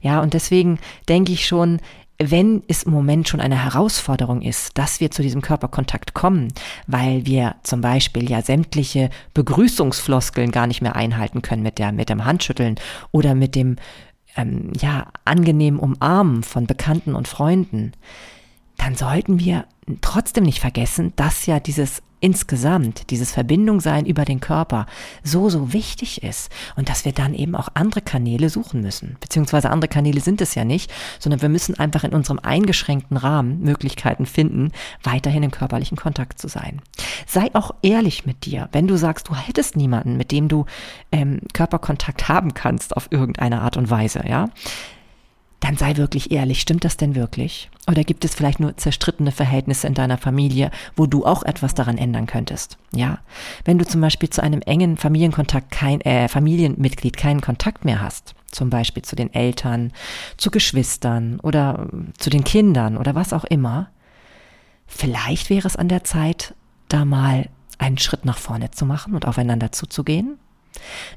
Ja, 0.00 0.20
und 0.20 0.32
deswegen 0.32 0.78
denke 1.10 1.32
ich 1.32 1.46
schon, 1.46 1.78
wenn 2.18 2.62
es 2.68 2.84
im 2.84 2.92
Moment 2.92 3.28
schon 3.28 3.40
eine 3.40 3.62
Herausforderung 3.62 4.42
ist, 4.42 4.78
dass 4.78 5.00
wir 5.00 5.10
zu 5.10 5.22
diesem 5.22 5.42
Körperkontakt 5.42 6.14
kommen, 6.14 6.48
weil 6.86 7.26
wir 7.26 7.56
zum 7.62 7.80
Beispiel 7.80 8.30
ja 8.30 8.42
sämtliche 8.42 9.10
Begrüßungsfloskeln 9.34 10.50
gar 10.50 10.66
nicht 10.66 10.80
mehr 10.80 10.96
einhalten 10.96 11.42
können 11.42 11.62
mit 11.62 11.78
der, 11.78 11.92
mit 11.92 12.08
dem 12.08 12.24
Handschütteln 12.24 12.76
oder 13.12 13.34
mit 13.34 13.54
dem, 13.54 13.76
ähm, 14.36 14.72
ja, 14.80 15.08
angenehmen 15.24 15.78
Umarmen 15.78 16.42
von 16.42 16.66
Bekannten 16.66 17.14
und 17.14 17.28
Freunden, 17.28 17.92
dann 18.76 18.94
sollten 18.94 19.38
wir 19.38 19.66
trotzdem 20.00 20.44
nicht 20.44 20.60
vergessen, 20.60 21.12
dass 21.16 21.46
ja 21.46 21.60
dieses 21.60 22.02
insgesamt, 22.20 23.10
dieses 23.10 23.30
Verbindungsein 23.30 24.06
über 24.06 24.24
den 24.24 24.40
Körper 24.40 24.86
so, 25.22 25.50
so 25.50 25.72
wichtig 25.72 26.22
ist 26.22 26.50
und 26.74 26.88
dass 26.88 27.04
wir 27.04 27.12
dann 27.12 27.34
eben 27.34 27.54
auch 27.54 27.68
andere 27.74 28.00
Kanäle 28.00 28.48
suchen 28.48 28.80
müssen. 28.80 29.16
Beziehungsweise 29.20 29.70
andere 29.70 29.88
Kanäle 29.88 30.20
sind 30.20 30.40
es 30.40 30.54
ja 30.54 30.64
nicht, 30.64 30.92
sondern 31.18 31.42
wir 31.42 31.50
müssen 31.50 31.78
einfach 31.78 32.04
in 32.04 32.14
unserem 32.14 32.38
eingeschränkten 32.38 33.16
Rahmen 33.16 33.60
Möglichkeiten 33.60 34.24
finden, 34.24 34.72
weiterhin 35.02 35.42
im 35.42 35.50
körperlichen 35.50 35.98
Kontakt 35.98 36.40
zu 36.40 36.48
sein. 36.48 36.80
Sei 37.26 37.50
auch 37.52 37.72
ehrlich 37.82 38.24
mit 38.24 38.46
dir, 38.46 38.70
wenn 38.72 38.88
du 38.88 38.96
sagst, 38.96 39.28
du 39.28 39.34
hättest 39.34 39.76
niemanden, 39.76 40.16
mit 40.16 40.32
dem 40.32 40.48
du 40.48 40.64
ähm, 41.12 41.40
Körperkontakt 41.52 42.28
haben 42.28 42.54
kannst 42.54 42.96
auf 42.96 43.08
irgendeine 43.10 43.60
Art 43.60 43.76
und 43.76 43.90
Weise, 43.90 44.24
ja 44.26 44.48
dann 45.60 45.76
sei 45.76 45.96
wirklich 45.96 46.30
ehrlich, 46.30 46.60
stimmt 46.60 46.84
das 46.84 46.96
denn 46.96 47.14
wirklich? 47.14 47.70
Oder 47.88 48.04
gibt 48.04 48.24
es 48.24 48.34
vielleicht 48.34 48.60
nur 48.60 48.76
zerstrittene 48.76 49.32
Verhältnisse 49.32 49.86
in 49.86 49.94
deiner 49.94 50.18
Familie, 50.18 50.70
wo 50.96 51.06
du 51.06 51.24
auch 51.24 51.42
etwas 51.42 51.74
daran 51.74 51.98
ändern 51.98 52.26
könntest? 52.26 52.76
Ja, 52.92 53.18
wenn 53.64 53.78
du 53.78 53.86
zum 53.86 54.00
Beispiel 54.00 54.28
zu 54.28 54.42
einem 54.42 54.60
engen 54.62 54.96
Familienkontakt 54.96 55.70
kein 55.70 56.00
äh, 56.02 56.28
Familienmitglied 56.28 57.16
keinen 57.16 57.40
Kontakt 57.40 57.84
mehr 57.84 58.02
hast, 58.02 58.34
zum 58.50 58.70
Beispiel 58.70 59.02
zu 59.02 59.16
den 59.16 59.32
Eltern, 59.32 59.92
zu 60.36 60.50
Geschwistern 60.50 61.40
oder 61.40 61.88
zu 62.18 62.28
den 62.28 62.44
Kindern 62.44 62.96
oder 62.96 63.14
was 63.14 63.32
auch 63.32 63.44
immer, 63.44 63.88
vielleicht 64.86 65.48
wäre 65.48 65.66
es 65.66 65.76
an 65.76 65.88
der 65.88 66.04
Zeit, 66.04 66.54
da 66.88 67.04
mal 67.04 67.48
einen 67.78 67.98
Schritt 67.98 68.24
nach 68.24 68.38
vorne 68.38 68.70
zu 68.70 68.86
machen 68.86 69.14
und 69.14 69.26
aufeinander 69.26 69.72
zuzugehen. 69.72 70.38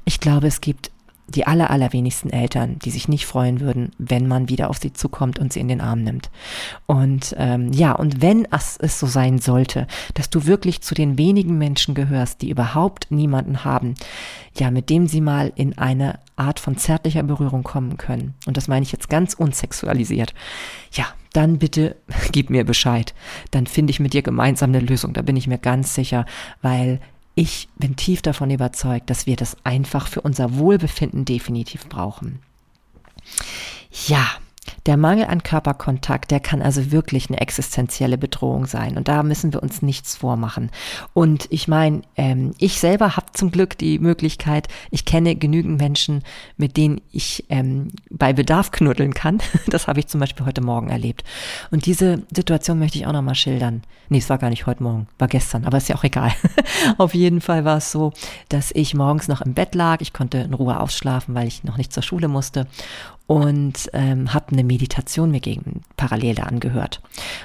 Ich 0.04 0.20
glaube, 0.20 0.46
es 0.46 0.60
gibt 0.60 0.90
die 1.30 1.46
aller, 1.46 1.70
allerwenigsten 1.70 2.30
Eltern, 2.30 2.78
die 2.80 2.90
sich 2.90 3.08
nicht 3.08 3.26
freuen 3.26 3.60
würden, 3.60 3.92
wenn 3.98 4.26
man 4.26 4.48
wieder 4.48 4.70
auf 4.70 4.78
sie 4.78 4.92
zukommt 4.92 5.38
und 5.38 5.52
sie 5.52 5.60
in 5.60 5.68
den 5.68 5.80
Arm 5.80 6.02
nimmt. 6.02 6.30
Und 6.86 7.34
ähm, 7.38 7.72
ja, 7.72 7.92
und 7.92 8.20
wenn 8.20 8.46
es, 8.50 8.78
so 8.98 9.06
sein 9.06 9.38
sollte, 9.38 9.86
dass 10.14 10.30
du 10.30 10.46
wirklich 10.46 10.80
zu 10.82 10.94
den 10.94 11.16
wenigen 11.16 11.58
Menschen 11.58 11.94
gehörst, 11.94 12.42
die 12.42 12.50
überhaupt 12.50 13.10
niemanden 13.10 13.64
haben, 13.64 13.94
ja, 14.58 14.70
mit 14.70 14.90
dem 14.90 15.06
sie 15.06 15.20
mal 15.20 15.52
in 15.54 15.78
eine 15.78 16.18
Art 16.36 16.60
von 16.60 16.76
zärtlicher 16.76 17.22
Berührung 17.22 17.62
kommen 17.62 17.96
können. 17.96 18.34
Und 18.46 18.56
das 18.56 18.68
meine 18.68 18.82
ich 18.82 18.92
jetzt 18.92 19.08
ganz 19.08 19.34
unsexualisiert. 19.34 20.34
Ja, 20.92 21.06
dann 21.32 21.58
bitte 21.58 21.96
gib 22.32 22.50
mir 22.50 22.64
Bescheid. 22.64 23.14
Dann 23.50 23.66
finde 23.66 23.90
ich 23.92 24.00
mit 24.00 24.12
dir 24.12 24.22
gemeinsam 24.22 24.70
eine 24.70 24.80
Lösung. 24.80 25.12
Da 25.12 25.22
bin 25.22 25.36
ich 25.36 25.46
mir 25.46 25.58
ganz 25.58 25.94
sicher, 25.94 26.26
weil 26.62 27.00
ich 27.40 27.68
bin 27.78 27.96
tief 27.96 28.20
davon 28.20 28.50
überzeugt, 28.50 29.08
dass 29.08 29.24
wir 29.24 29.34
das 29.34 29.56
einfach 29.64 30.08
für 30.08 30.20
unser 30.20 30.58
Wohlbefinden 30.58 31.24
definitiv 31.24 31.88
brauchen. 31.88 32.42
Ja, 34.08 34.26
der 34.86 34.96
Mangel 34.96 35.26
an 35.26 35.42
Körperkontakt, 35.42 36.30
der 36.30 36.40
kann 36.40 36.62
also 36.62 36.90
wirklich 36.90 37.28
eine 37.28 37.40
existenzielle 37.40 38.18
Bedrohung 38.18 38.66
sein. 38.66 38.96
Und 38.96 39.08
da 39.08 39.22
müssen 39.22 39.52
wir 39.52 39.62
uns 39.62 39.82
nichts 39.82 40.16
vormachen. 40.16 40.70
Und 41.12 41.46
ich 41.50 41.68
meine, 41.68 42.02
ähm, 42.16 42.52
ich 42.58 42.80
selber 42.80 43.16
habe 43.16 43.26
zum 43.32 43.50
Glück 43.50 43.76
die 43.78 43.98
Möglichkeit, 43.98 44.68
ich 44.90 45.04
kenne 45.04 45.36
genügend 45.36 45.78
Menschen, 45.78 46.22
mit 46.56 46.76
denen 46.76 47.00
ich 47.12 47.44
ähm, 47.48 47.88
bei 48.10 48.32
Bedarf 48.32 48.70
knuddeln 48.70 49.14
kann. 49.14 49.38
Das 49.70 49.86
habe 49.86 50.00
ich 50.00 50.08
zum 50.08 50.18
Beispiel 50.18 50.46
heute 50.46 50.62
Morgen 50.62 50.88
erlebt. 50.88 51.22
Und 51.70 51.86
diese 51.86 52.22
Situation 52.34 52.78
möchte 52.78 52.98
ich 52.98 53.06
auch 53.06 53.12
nochmal 53.12 53.36
schildern. 53.36 53.82
Nee, 54.08 54.18
es 54.18 54.28
war 54.28 54.38
gar 54.38 54.50
nicht 54.50 54.66
heute 54.66 54.82
Morgen, 54.82 55.06
war 55.18 55.28
gestern, 55.28 55.64
aber 55.64 55.78
ist 55.78 55.88
ja 55.88 55.94
auch 55.94 56.02
egal. 56.02 56.32
Auf 56.98 57.14
jeden 57.14 57.40
Fall 57.40 57.64
war 57.64 57.76
es 57.76 57.92
so, 57.92 58.12
dass 58.48 58.72
ich 58.72 58.94
morgens 58.94 59.28
noch 59.28 59.42
im 59.42 59.54
Bett 59.54 59.74
lag. 59.74 60.00
Ich 60.00 60.12
konnte 60.12 60.38
in 60.38 60.54
Ruhe 60.54 60.80
ausschlafen, 60.80 61.34
weil 61.34 61.46
ich 61.46 61.62
noch 61.62 61.76
nicht 61.76 61.92
zur 61.92 62.02
Schule 62.02 62.26
musste 62.26 62.66
und 63.30 63.88
ähm, 63.92 64.34
habe 64.34 64.50
eine 64.50 64.64
Meditation 64.64 65.30
mir 65.30 65.38
gegen 65.38 65.82
parallel 65.96 66.34
da 66.34 66.42
angehört. 66.42 67.00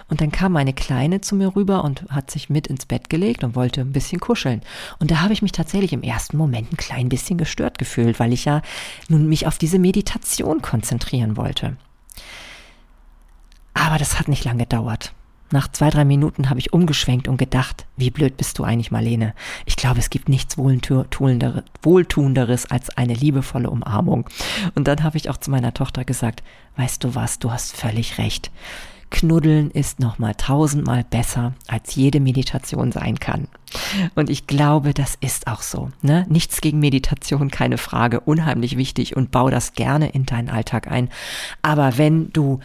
Und 0.10 0.20
dann 0.20 0.32
kam 0.32 0.54
meine 0.54 0.74
Kleine 0.74 1.22
zu 1.22 1.36
mir 1.36 1.56
rüber 1.56 1.84
und 1.84 2.10
hat 2.10 2.32
sich 2.32 2.50
mit 2.50 2.66
ins 2.66 2.88
Bett 2.88 3.08
gelegt 3.08 3.44
und 3.44 3.56
wollte 3.56 3.82
ein 3.82 3.92
bisschen 3.92 4.20
kuscheln. 4.20 4.62
Und 4.98 5.12
da 5.12 5.22
habe 5.22 5.34
ich 5.34 5.44
mich 5.44 5.52
tatsächlich 5.52 5.94
im 5.94 6.02
ersten 6.02 6.38
Moment 6.38 6.74
ein 6.74 6.78
klein 6.78 7.08
bisschen 7.08 7.38
gestört 7.38 7.78
gefühlt, 7.78 8.20
weil 8.20 8.34
ich 8.34 8.46
ja 8.46 8.64
nun 9.10 9.30
mich 9.30 9.46
auf 9.46 9.60
diese 9.60 9.78
Meditation 9.78 10.64
konzentrieren 10.64 11.38
wollte. 11.38 11.78
Aber 13.76 14.00
das 14.00 14.18
hat 14.18 14.28
nicht 14.28 14.44
lange 14.44 14.64
gedauert. 14.64 15.14
Nach 15.52 15.72
zwei, 15.72 15.90
drei 15.90 16.06
Minuten 16.06 16.50
habe 16.50 16.60
ich 16.60 16.74
umgeschwenkt 16.74 17.28
und 17.28 17.38
gedacht, 17.38 17.86
wie 17.98 18.10
blöd 18.10 18.36
bist 18.36 18.58
du 18.58 18.64
eigentlich, 18.64 18.92
Marlene? 18.92 19.34
Ich 19.66 19.76
glaube, 19.76 20.00
es 20.00 20.10
gibt 20.10 20.28
nichts 20.28 20.58
Wohltuenderes 20.58 22.72
als 22.72 22.98
eine 22.98 23.14
liebevolle 23.14 23.70
Umarmung. 23.70 24.28
Und 24.74 24.88
dann 24.88 25.04
habe 25.04 25.18
ich 25.18 25.30
auch 25.30 25.38
zu 25.38 25.52
meiner 25.52 25.74
Tochter 25.74 26.04
gesagt, 26.04 26.44
weißt 26.78 27.04
du 27.04 27.16
was, 27.16 27.40
du 27.40 27.52
hast 27.52 27.78
völlig 27.78 28.18
recht. 28.18 28.52
Knuddeln 29.12 29.72
ist 29.72 30.00
nochmal 30.00 30.34
tausendmal 30.36 31.04
besser, 31.04 31.54
als 31.68 31.96
jede 31.96 32.20
Meditation 32.20 32.92
sein 32.92 33.20
kann. 33.20 33.48
Und 34.16 34.30
ich 34.30 34.48
glaube, 34.48 34.94
das 34.94 35.16
ist 35.22 35.48
auch 35.48 35.62
so. 35.62 35.92
Ne? 36.02 36.26
Nichts 36.28 36.60
gegen 36.60 36.80
Meditation, 36.80 37.52
keine 37.52 37.78
Frage, 37.78 38.20
unheimlich 38.20 38.78
wichtig 38.78 39.16
und 39.16 39.32
bau 39.32 39.50
das 39.50 39.74
gerne 39.74 40.10
in 40.10 40.26
deinen 40.26 40.50
Alltag 40.50 40.92
ein. 40.92 41.10
Aber 41.62 41.98
wenn 41.98 42.34
du 42.34 42.60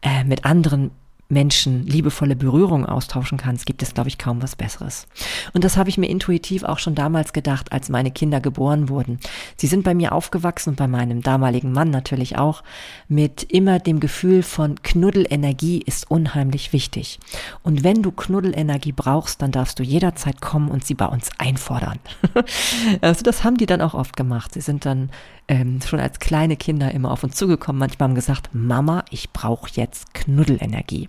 äh, 0.00 0.24
mit 0.24 0.44
anderen 0.44 0.92
Menschen 1.30 1.86
liebevolle 1.86 2.36
Berührung 2.36 2.86
austauschen 2.86 3.38
kannst, 3.38 3.66
gibt 3.66 3.82
es, 3.82 3.94
glaube 3.94 4.08
ich, 4.08 4.18
kaum 4.18 4.42
was 4.42 4.56
Besseres. 4.56 5.06
Und 5.52 5.64
das 5.64 5.76
habe 5.76 5.88
ich 5.88 5.98
mir 5.98 6.08
intuitiv 6.08 6.64
auch 6.64 6.78
schon 6.78 6.94
damals 6.94 7.32
gedacht, 7.32 7.72
als 7.72 7.88
meine 7.88 8.10
Kinder 8.10 8.40
geboren 8.40 8.88
wurden. 8.88 9.20
Sie 9.56 9.66
sind 9.66 9.84
bei 9.84 9.94
mir 9.94 10.12
aufgewachsen 10.12 10.70
und 10.70 10.76
bei 10.76 10.88
meinem 10.88 11.22
damaligen 11.22 11.72
Mann 11.72 11.90
natürlich 11.90 12.36
auch 12.36 12.62
mit 13.08 13.44
immer 13.44 13.78
dem 13.78 14.00
Gefühl 14.00 14.42
von 14.42 14.82
Knuddelenergie 14.82 15.82
ist 15.84 16.10
unheimlich 16.10 16.72
wichtig. 16.72 17.18
Und 17.62 17.84
wenn 17.84 18.02
du 18.02 18.10
Knuddelenergie 18.10 18.92
brauchst, 18.92 19.42
dann 19.42 19.52
darfst 19.52 19.78
du 19.78 19.82
jederzeit 19.82 20.40
kommen 20.40 20.68
und 20.68 20.84
sie 20.84 20.94
bei 20.94 21.06
uns 21.06 21.30
einfordern. 21.38 21.98
also 23.00 23.22
das 23.22 23.44
haben 23.44 23.56
die 23.56 23.66
dann 23.66 23.80
auch 23.80 23.94
oft 23.94 24.16
gemacht. 24.16 24.52
Sie 24.54 24.60
sind 24.60 24.84
dann 24.84 25.10
ähm, 25.50 25.80
schon 25.84 25.98
als 25.98 26.20
kleine 26.20 26.56
Kinder 26.56 26.92
immer 26.92 27.10
auf 27.10 27.24
uns 27.24 27.34
zugekommen. 27.34 27.80
Manchmal 27.80 28.08
haben 28.08 28.14
gesagt, 28.14 28.50
Mama, 28.52 29.04
ich 29.10 29.32
brauche 29.32 29.68
jetzt 29.74 30.14
Knuddelenergie. 30.14 31.08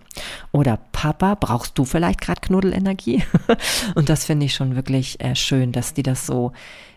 Oder 0.52 0.80
Papa, 0.92 1.36
brauchst 1.36 1.78
du 1.78 1.86
vielleicht 1.86 2.22
gerade 2.22 2.42
Knuddelenergie? 2.42 3.24
und 3.96 4.10
das 4.10 4.26
finde 4.26 4.48
ich 4.48 4.56
schon 4.56 4.76
wirklich 4.76 5.24
äh, 5.24 5.36
schön, 5.36 5.72
dass 5.72 5.94
die 5.94 6.02
das 6.02 6.26
so 6.26 6.54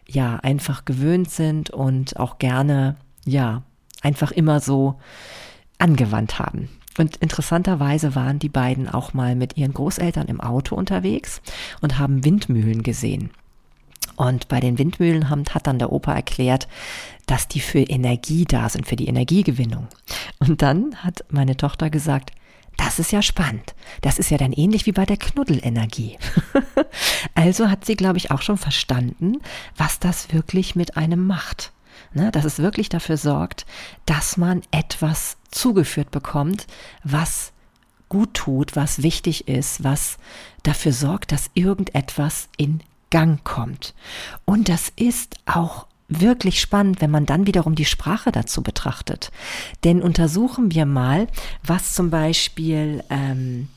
ja 0.09 0.37
einfach 0.37 0.87
gewöhnt 0.87 1.31
sind 1.31 1.69
und 1.69 2.19
auch 2.19 2.39
gerne 2.39 2.97
ja 3.27 3.63
einfach 4.01 4.31
immer 4.31 4.61
so 4.61 4.99
angewandt 5.77 6.39
haben. 6.39 6.71
Und 6.97 7.17
interessanterweise 7.17 8.15
waren 8.15 8.39
die 8.39 8.49
beiden 8.49 8.89
auch 8.89 9.13
mal 9.13 9.37
mit 9.37 9.59
ihren 9.59 9.75
Großeltern 9.75 10.29
im 10.29 10.41
Auto 10.41 10.77
unterwegs 10.77 11.43
und 11.83 11.99
haben 11.99 12.25
Windmühlen 12.25 12.83
gesehen. 12.83 13.31
Und 14.17 14.49
bei 14.49 14.61
den 14.61 14.79
Windmühlen 14.79 15.31
hat 15.31 15.67
dann 15.67 15.79
der 15.79 15.93
Opa 15.93 16.15
erklärt, 16.15 16.69
dass 17.27 17.49
die 17.49 17.61
für 17.61 17.81
Energie 17.81 18.45
da 18.45 18.69
sind, 18.69 18.87
für 18.87 18.97
die 18.97 19.09
Energiegewinnung. 19.09 19.89
Und 20.39 20.63
dann 20.63 20.97
hat 20.97 21.25
meine 21.31 21.57
Tochter 21.57 21.91
gesagt, 21.91 22.33
das 22.77 22.99
ist 22.99 23.13
ja 23.13 23.23
spannend. 23.23 23.75
Das 24.01 24.19
ist 24.19 24.31
ja 24.31 24.39
dann 24.39 24.53
ähnlich 24.53 24.87
wie 24.87 24.93
bei 24.93 25.07
der 25.07 25.17
Knuddelenergie. 25.17 26.19
also 27.35 27.71
hat 27.71 27.85
sie, 27.85 27.97
glaube 27.97 28.19
ich, 28.19 28.31
auch 28.31 28.43
schon 28.43 28.59
verstanden, 28.59 29.39
was 29.77 30.01
das 30.01 30.33
wirklich 30.33 30.75
mit 30.75 30.97
einem 30.97 31.27
macht. 31.27 31.73
Ne, 32.13 32.31
dass 32.31 32.45
es 32.45 32.59
wirklich 32.59 32.89
dafür 32.89 33.17
sorgt, 33.17 33.67
dass 34.07 34.37
man 34.37 34.63
etwas 34.71 35.37
zugeführt 35.51 36.13
bekommt, 36.13 36.67
was 37.03 37.53
gut 38.09 38.35
tut, 38.35 38.77
was 38.77 39.03
wichtig 39.03 39.49
ist, 39.49 39.83
was 39.83 40.19
dafür 40.63 40.93
sorgt, 40.93 41.33
dass 41.33 41.51
irgendetwas 41.55 42.49
in 42.57 42.81
Gang 43.15 43.45
kommt. 43.45 43.95
Und 44.45 44.69
das 44.69 44.93
ist 44.97 45.37
auch 45.47 45.87
wirklich 46.09 46.61
spannend, 46.61 47.01
wenn 47.01 47.13
man 47.13 47.27
dann 47.27 47.47
wiederum 47.47 47.77
die 47.77 47.85
Sprache 47.85 48.33
dazu 48.33 48.61
betrachtet. 48.61 49.31
Denn 49.85 50.03
untersuchen 50.03 50.75
wir 50.75 50.85
mal, 50.85 51.29
was 51.63 51.95
zum 51.95 52.11
Beispiel 52.11 53.05
ähm, 53.11 53.69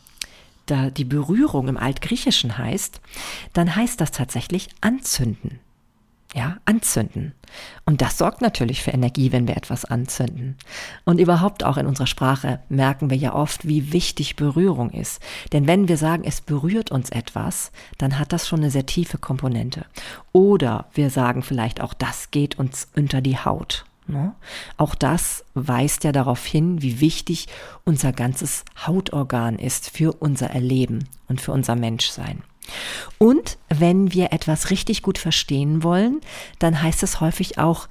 da 0.65 0.89
die 0.89 1.05
Berührung 1.05 1.67
im 1.67 1.77
Altgriechischen 1.77 2.57
heißt, 2.57 2.99
dann 3.53 3.75
heißt 3.75 4.01
das 4.01 4.09
tatsächlich 4.09 4.69
anzünden 4.81 5.59
ja, 6.35 6.57
anzünden. 6.65 7.33
Und 7.85 8.01
das 8.01 8.17
sorgt 8.17 8.41
natürlich 8.41 8.83
für 8.83 8.91
Energie, 8.91 9.31
wenn 9.31 9.47
wir 9.47 9.55
etwas 9.55 9.85
anzünden. 9.85 10.57
Und 11.05 11.19
überhaupt 11.19 11.63
auch 11.63 11.77
in 11.77 11.87
unserer 11.87 12.07
Sprache 12.07 12.59
merken 12.69 13.09
wir 13.09 13.17
ja 13.17 13.33
oft, 13.33 13.67
wie 13.67 13.93
wichtig 13.93 14.35
Berührung 14.35 14.91
ist. 14.91 15.21
Denn 15.53 15.67
wenn 15.67 15.87
wir 15.87 15.97
sagen, 15.97 16.23
es 16.25 16.41
berührt 16.41 16.91
uns 16.91 17.09
etwas, 17.09 17.71
dann 17.97 18.19
hat 18.19 18.33
das 18.33 18.47
schon 18.47 18.59
eine 18.59 18.71
sehr 18.71 18.85
tiefe 18.85 19.17
Komponente. 19.17 19.85
Oder 20.33 20.87
wir 20.93 21.09
sagen 21.09 21.43
vielleicht 21.43 21.81
auch, 21.81 21.93
das 21.93 22.31
geht 22.31 22.59
uns 22.59 22.89
unter 22.95 23.21
die 23.21 23.37
Haut. 23.37 23.85
Ne? 24.07 24.33
Auch 24.77 24.95
das 24.95 25.43
weist 25.53 26.03
ja 26.03 26.11
darauf 26.11 26.45
hin, 26.45 26.81
wie 26.81 26.99
wichtig 26.99 27.47
unser 27.83 28.13
ganzes 28.13 28.63
Hautorgan 28.85 29.59
ist 29.59 29.89
für 29.89 30.13
unser 30.13 30.49
Erleben 30.49 31.07
und 31.27 31.41
für 31.41 31.51
unser 31.51 31.75
Menschsein. 31.75 32.43
Und 33.17 33.57
wenn 33.69 34.13
wir 34.13 34.31
etwas 34.33 34.69
richtig 34.69 35.01
gut 35.01 35.17
verstehen 35.17 35.83
wollen, 35.83 36.21
dann 36.59 36.81
heißt 36.81 37.03
es 37.03 37.21
häufig 37.21 37.57
auch 37.57 37.87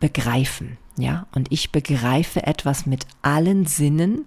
begreifen. 0.00 0.78
Ja, 0.96 1.26
und 1.34 1.50
ich 1.50 1.72
begreife 1.72 2.46
etwas 2.46 2.86
mit 2.86 3.06
allen 3.22 3.66
Sinnen, 3.66 4.26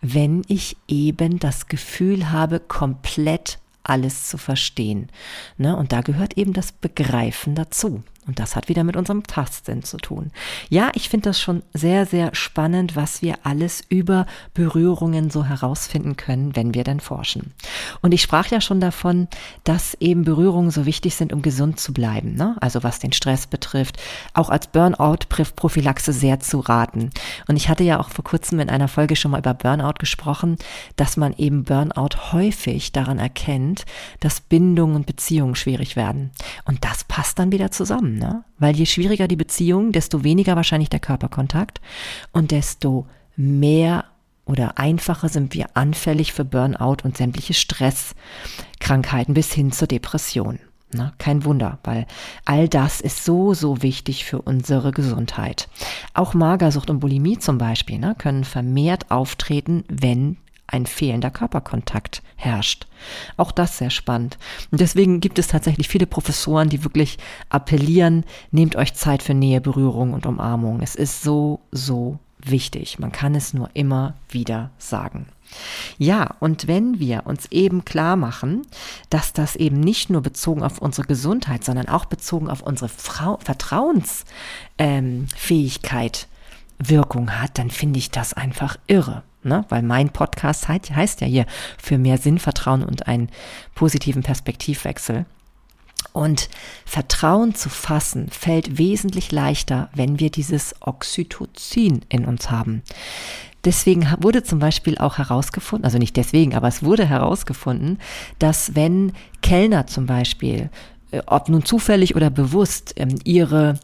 wenn 0.00 0.42
ich 0.48 0.76
eben 0.88 1.38
das 1.38 1.68
Gefühl 1.68 2.30
habe, 2.30 2.58
komplett 2.58 3.58
alles 3.82 4.28
zu 4.28 4.38
verstehen. 4.38 5.08
Ne? 5.58 5.76
Und 5.76 5.92
da 5.92 6.00
gehört 6.00 6.38
eben 6.38 6.52
das 6.52 6.72
Begreifen 6.72 7.54
dazu. 7.54 8.02
Und 8.26 8.40
das 8.40 8.56
hat 8.56 8.68
wieder 8.68 8.82
mit 8.82 8.96
unserem 8.96 9.22
Tastsinn 9.22 9.84
zu 9.84 9.98
tun. 9.98 10.32
Ja, 10.68 10.90
ich 10.94 11.08
finde 11.08 11.30
das 11.30 11.40
schon 11.40 11.62
sehr, 11.72 12.06
sehr 12.06 12.34
spannend, 12.34 12.96
was 12.96 13.22
wir 13.22 13.36
alles 13.44 13.84
über 13.88 14.26
Berührungen 14.52 15.30
so 15.30 15.44
herausfinden 15.44 16.16
können, 16.16 16.56
wenn 16.56 16.74
wir 16.74 16.82
denn 16.82 16.98
forschen. 16.98 17.52
Und 18.02 18.12
ich 18.12 18.22
sprach 18.22 18.48
ja 18.48 18.60
schon 18.60 18.80
davon, 18.80 19.28
dass 19.62 19.94
eben 20.00 20.24
Berührungen 20.24 20.70
so 20.70 20.86
wichtig 20.86 21.14
sind, 21.14 21.32
um 21.32 21.42
gesund 21.42 21.78
zu 21.78 21.92
bleiben. 21.92 22.34
Ne? 22.34 22.56
Also 22.60 22.82
was 22.82 22.98
den 22.98 23.12
Stress 23.12 23.46
betrifft, 23.46 23.96
auch 24.34 24.50
als 24.50 24.66
Burnout-Prophylaxe 24.66 26.12
sehr 26.12 26.40
zu 26.40 26.58
raten. 26.60 27.10
Und 27.46 27.56
ich 27.56 27.68
hatte 27.68 27.84
ja 27.84 28.00
auch 28.00 28.10
vor 28.10 28.24
kurzem 28.24 28.58
in 28.58 28.70
einer 28.70 28.88
Folge 28.88 29.14
schon 29.14 29.30
mal 29.30 29.38
über 29.38 29.54
Burnout 29.54 29.98
gesprochen, 30.00 30.56
dass 30.96 31.16
man 31.16 31.32
eben 31.36 31.62
Burnout 31.62 32.32
häufig 32.32 32.90
daran 32.90 33.20
erkennt, 33.20 33.84
dass 34.18 34.40
Bindungen 34.40 34.96
und 34.96 35.06
Beziehungen 35.06 35.54
schwierig 35.54 35.94
werden. 35.94 36.32
Und 36.64 36.84
das 36.84 37.04
passt 37.04 37.38
dann 37.38 37.52
wieder 37.52 37.70
zusammen 37.70 38.15
ne? 38.18 38.44
Weil 38.58 38.76
je 38.76 38.86
schwieriger 38.86 39.28
die 39.28 39.36
Beziehung, 39.36 39.92
desto 39.92 40.24
weniger 40.24 40.56
wahrscheinlich 40.56 40.90
der 40.90 41.00
Körperkontakt 41.00 41.80
und 42.32 42.50
desto 42.50 43.06
mehr 43.36 44.04
oder 44.44 44.78
einfacher 44.78 45.28
sind 45.28 45.54
wir 45.54 45.66
anfällig 45.74 46.32
für 46.32 46.44
Burnout 46.44 46.98
und 47.02 47.16
sämtliche 47.16 47.54
Stresskrankheiten 47.54 49.34
bis 49.34 49.52
hin 49.52 49.72
zur 49.72 49.88
Depression. 49.88 50.60
Ne? 50.94 51.12
Kein 51.18 51.44
Wunder, 51.44 51.78
weil 51.82 52.06
all 52.44 52.68
das 52.68 53.00
ist 53.00 53.24
so, 53.24 53.54
so 53.54 53.82
wichtig 53.82 54.24
für 54.24 54.40
unsere 54.40 54.92
Gesundheit. 54.92 55.68
Auch 56.14 56.32
Magersucht 56.32 56.90
und 56.90 57.00
Bulimie 57.00 57.38
zum 57.38 57.58
Beispiel 57.58 57.98
ne, 57.98 58.14
können 58.16 58.44
vermehrt 58.44 59.10
auftreten, 59.10 59.84
wenn 59.88 60.36
ein 60.66 60.86
fehlender 60.86 61.30
Körperkontakt 61.30 62.22
herrscht. 62.36 62.86
Auch 63.36 63.52
das 63.52 63.78
sehr 63.78 63.90
spannend. 63.90 64.38
Und 64.70 64.80
deswegen 64.80 65.20
gibt 65.20 65.38
es 65.38 65.48
tatsächlich 65.48 65.88
viele 65.88 66.06
Professoren, 66.06 66.68
die 66.68 66.84
wirklich 66.84 67.18
appellieren, 67.48 68.24
nehmt 68.50 68.76
euch 68.76 68.94
Zeit 68.94 69.22
für 69.22 69.34
Nähe, 69.34 69.60
Berührung 69.60 70.12
und 70.12 70.26
Umarmung. 70.26 70.80
Es 70.80 70.94
ist 70.94 71.22
so, 71.22 71.60
so 71.70 72.18
wichtig. 72.38 72.98
Man 72.98 73.12
kann 73.12 73.34
es 73.34 73.54
nur 73.54 73.70
immer 73.74 74.14
wieder 74.28 74.70
sagen. 74.78 75.26
Ja, 75.96 76.34
und 76.40 76.66
wenn 76.66 76.98
wir 76.98 77.26
uns 77.26 77.46
eben 77.52 77.84
klar 77.84 78.16
machen, 78.16 78.62
dass 79.10 79.32
das 79.32 79.56
eben 79.56 79.78
nicht 79.78 80.10
nur 80.10 80.22
bezogen 80.22 80.62
auf 80.62 80.78
unsere 80.78 81.06
Gesundheit, 81.06 81.64
sondern 81.64 81.88
auch 81.88 82.06
bezogen 82.06 82.50
auf 82.50 82.62
unsere 82.62 82.88
Frau 82.88 83.38
Vertrauensfähigkeit 83.44 84.26
ähm, 84.78 85.28
Wirkung 86.78 87.40
hat, 87.40 87.58
dann 87.58 87.70
finde 87.70 87.98
ich 87.98 88.10
das 88.10 88.34
einfach 88.34 88.76
irre 88.86 89.22
ne? 89.46 89.64
weil 89.68 89.82
mein 89.82 90.10
Podcast 90.10 90.68
heißt, 90.68 90.94
heißt 90.94 91.20
ja 91.20 91.26
hier 91.26 91.46
für 91.78 91.98
mehr 91.98 92.18
Sinn, 92.18 92.38
Vertrauen 92.38 92.84
und 92.84 93.06
einen 93.06 93.30
positiven 93.74 94.22
Perspektivwechsel. 94.22 95.26
Und 96.12 96.48
Vertrauen 96.84 97.54
zu 97.54 97.68
fassen 97.68 98.28
fällt 98.30 98.78
wesentlich 98.78 99.32
leichter, 99.32 99.90
wenn 99.94 100.18
wir 100.18 100.30
dieses 100.30 100.74
Oxytocin 100.80 102.02
in 102.08 102.24
uns 102.24 102.50
haben. 102.50 102.82
Deswegen 103.66 104.06
wurde 104.20 104.44
zum 104.44 104.60
Beispiel 104.60 104.96
auch 104.96 105.18
herausgefunden, 105.18 105.84
also 105.84 105.98
nicht 105.98 106.16
deswegen, 106.16 106.54
aber 106.54 106.68
es 106.68 106.84
wurde 106.84 107.04
herausgefunden, 107.04 107.98
dass 108.38 108.76
wenn 108.76 109.12
Kellner 109.42 109.88
zum 109.88 110.06
Beispiel, 110.06 110.70
äh, 111.10 111.20
ob 111.26 111.48
nun 111.48 111.64
zufällig 111.64 112.14
oder 112.14 112.30
bewusst, 112.30 112.94
ähm, 112.96 113.16
ihre, 113.24 113.80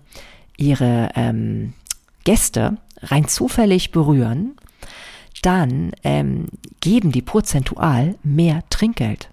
ihre 0.57 1.11
ähm, 1.17 1.75
Gäste 2.25 2.79
rein 3.03 3.27
zufällig 3.27 3.91
berühren, 3.91 4.55
dann 5.43 5.93
ähm, 6.05 6.47
geben 6.81 7.13
die 7.13 7.23
prozentual 7.23 8.17
mehr 8.23 8.63
Trinkgeld. 8.71 9.29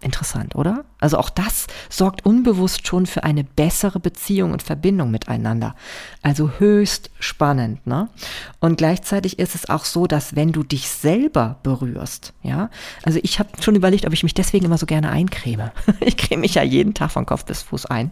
Interessant, 0.00 0.54
oder? 0.54 0.84
Also 1.04 1.18
auch 1.18 1.28
das 1.28 1.66
sorgt 1.90 2.24
unbewusst 2.24 2.88
schon 2.88 3.04
für 3.04 3.24
eine 3.24 3.44
bessere 3.44 4.00
Beziehung 4.00 4.52
und 4.52 4.62
Verbindung 4.62 5.10
miteinander. 5.10 5.74
Also 6.22 6.52
höchst 6.58 7.10
spannend, 7.20 7.86
ne? 7.86 8.08
Und 8.58 8.78
gleichzeitig 8.78 9.38
ist 9.38 9.54
es 9.54 9.68
auch 9.68 9.84
so, 9.84 10.06
dass 10.06 10.34
wenn 10.34 10.52
du 10.52 10.62
dich 10.62 10.88
selber 10.88 11.58
berührst, 11.62 12.32
ja, 12.42 12.70
also 13.02 13.18
ich 13.22 13.38
habe 13.38 13.50
schon 13.60 13.74
überlegt, 13.74 14.06
ob 14.06 14.14
ich 14.14 14.22
mich 14.22 14.32
deswegen 14.32 14.64
immer 14.64 14.78
so 14.78 14.86
gerne 14.86 15.10
eincreme. 15.10 15.72
Ich 16.00 16.16
creme 16.16 16.40
mich 16.40 16.54
ja 16.54 16.62
jeden 16.62 16.94
Tag 16.94 17.10
von 17.10 17.26
Kopf 17.26 17.44
bis 17.44 17.62
Fuß 17.62 17.86
ein. 17.86 18.10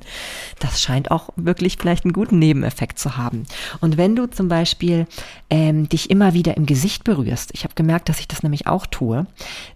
Das 0.58 0.82
scheint 0.82 1.10
auch 1.10 1.30
wirklich 1.36 1.78
vielleicht 1.78 2.04
einen 2.04 2.12
guten 2.12 2.38
Nebeneffekt 2.38 2.98
zu 2.98 3.16
haben. 3.16 3.44
Und 3.80 3.96
wenn 3.96 4.16
du 4.16 4.26
zum 4.26 4.48
Beispiel 4.48 5.06
ähm, 5.48 5.88
dich 5.88 6.10
immer 6.10 6.34
wieder 6.34 6.58
im 6.58 6.66
Gesicht 6.66 7.04
berührst, 7.04 7.50
ich 7.54 7.64
habe 7.64 7.74
gemerkt, 7.74 8.10
dass 8.10 8.20
ich 8.20 8.28
das 8.28 8.42
nämlich 8.42 8.66
auch 8.66 8.84
tue, 8.86 9.26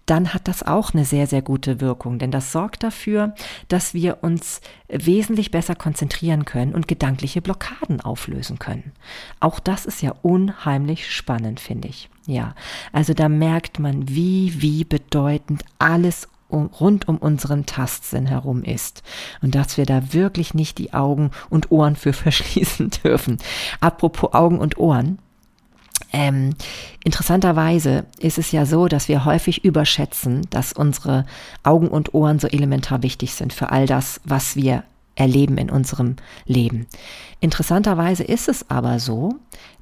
dann 0.05 0.35
hat 0.35 0.49
das 0.49 0.63
auch 0.63 0.93
eine 0.93 1.05
sehr, 1.05 1.27
sehr 1.27 1.43
gute 1.43 1.81
Wirkung, 1.81 2.19
denn 2.19 2.31
das 2.31 2.53
sorgt 2.53 2.83
dafür, 2.83 3.06
dafür, 3.07 3.35
dass 3.69 3.95
wir 3.95 4.19
uns 4.23 4.61
wesentlich 4.88 5.51
besser 5.51 5.75
konzentrieren 5.75 6.45
können 6.45 6.75
und 6.75 6.88
gedankliche 6.88 7.40
Blockaden 7.40 8.01
auflösen 8.01 8.59
können. 8.59 8.92
Auch 9.40 9.61
das 9.61 9.87
ist 9.87 10.03
ja 10.03 10.14
unheimlich 10.23 11.11
spannend, 11.11 11.61
finde 11.61 11.88
ich. 11.88 12.09
Ja, 12.27 12.55
also 12.92 13.14
da 13.14 13.29
merkt 13.29 13.79
man, 13.79 14.09
wie, 14.09 14.61
wie 14.61 14.85
bedeutend 14.85 15.64
alles 15.79 16.29
um, 16.49 16.66
rund 16.66 17.09
um 17.09 17.19
unseren 17.19 17.66
Tastsinn 17.66 18.27
herum 18.27 18.62
ist 18.62 19.03
und 19.42 19.55
dass 19.55 19.77
wir 19.77 19.87
da 19.87 20.12
wirklich 20.12 20.55
nicht 20.55 20.79
die 20.79 20.92
Augen 20.92 21.31
und 21.51 21.71
Ohren 21.71 21.97
für 21.97 22.12
verschließen 22.12 22.90
dürfen. 23.05 23.38
Apropos 23.81 24.35
Augen 24.35 24.59
und 24.59 24.79
Ohren, 24.79 25.19
ähm, 26.13 26.55
interessanterweise 27.05 28.07
ist 28.19 28.39
es 28.39 28.53
ja 28.53 28.67
so, 28.67 28.89
dass 28.89 29.09
wir 29.09 29.25
häufig 29.25 29.65
überschätzen, 29.65 30.43
dass 30.51 30.73
unsere 30.73 31.27
Augen 31.63 31.89
und 31.89 32.15
Ohren 32.15 32.39
so 32.39 32.49
elementar 32.49 33.03
wichtig 33.03 33.35
sind 33.35 33.53
für 33.53 33.71
all 33.71 33.87
das, 33.87 34.21
was 34.25 34.57
wir 34.57 34.85
erleben 35.15 35.59
in 35.59 35.71
unserem 35.71 36.17
Leben. 36.45 36.87
Interessanterweise 37.41 38.23
ist 38.23 38.49
es 38.49 38.71
aber 38.71 38.99
so, 39.01 39.37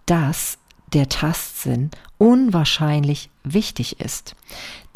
dass 0.07 0.59
der 0.92 1.09
Tastsinn 1.09 1.90
unwahrscheinlich 2.18 3.31
wichtig 3.42 4.00
ist. 4.00 4.37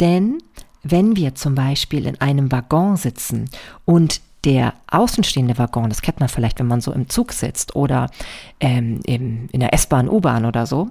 Denn 0.01 0.39
wenn 0.83 1.17
wir 1.17 1.35
zum 1.35 1.55
Beispiel 1.55 2.07
in 2.07 2.21
einem 2.21 2.53
Waggon 2.53 2.97
sitzen 2.97 3.51
und 3.85 4.21
der 4.49 4.73
außenstehende 4.87 5.59
Waggon, 5.59 5.91
das 5.91 6.01
kennt 6.01 6.21
man 6.21 6.31
vielleicht, 6.31 6.59
wenn 6.59 6.67
man 6.67 6.81
so 6.81 6.91
im 6.91 7.11
Zug 7.11 7.35
sitzt 7.35 7.77
oder 7.77 8.09
ähm, 8.61 9.01
im, 9.05 9.47
in 9.53 9.61
der 9.61 9.75
S-Bahn, 9.75 10.09
U-Bahn 10.09 10.47
oder 10.47 10.65
so, 10.65 10.89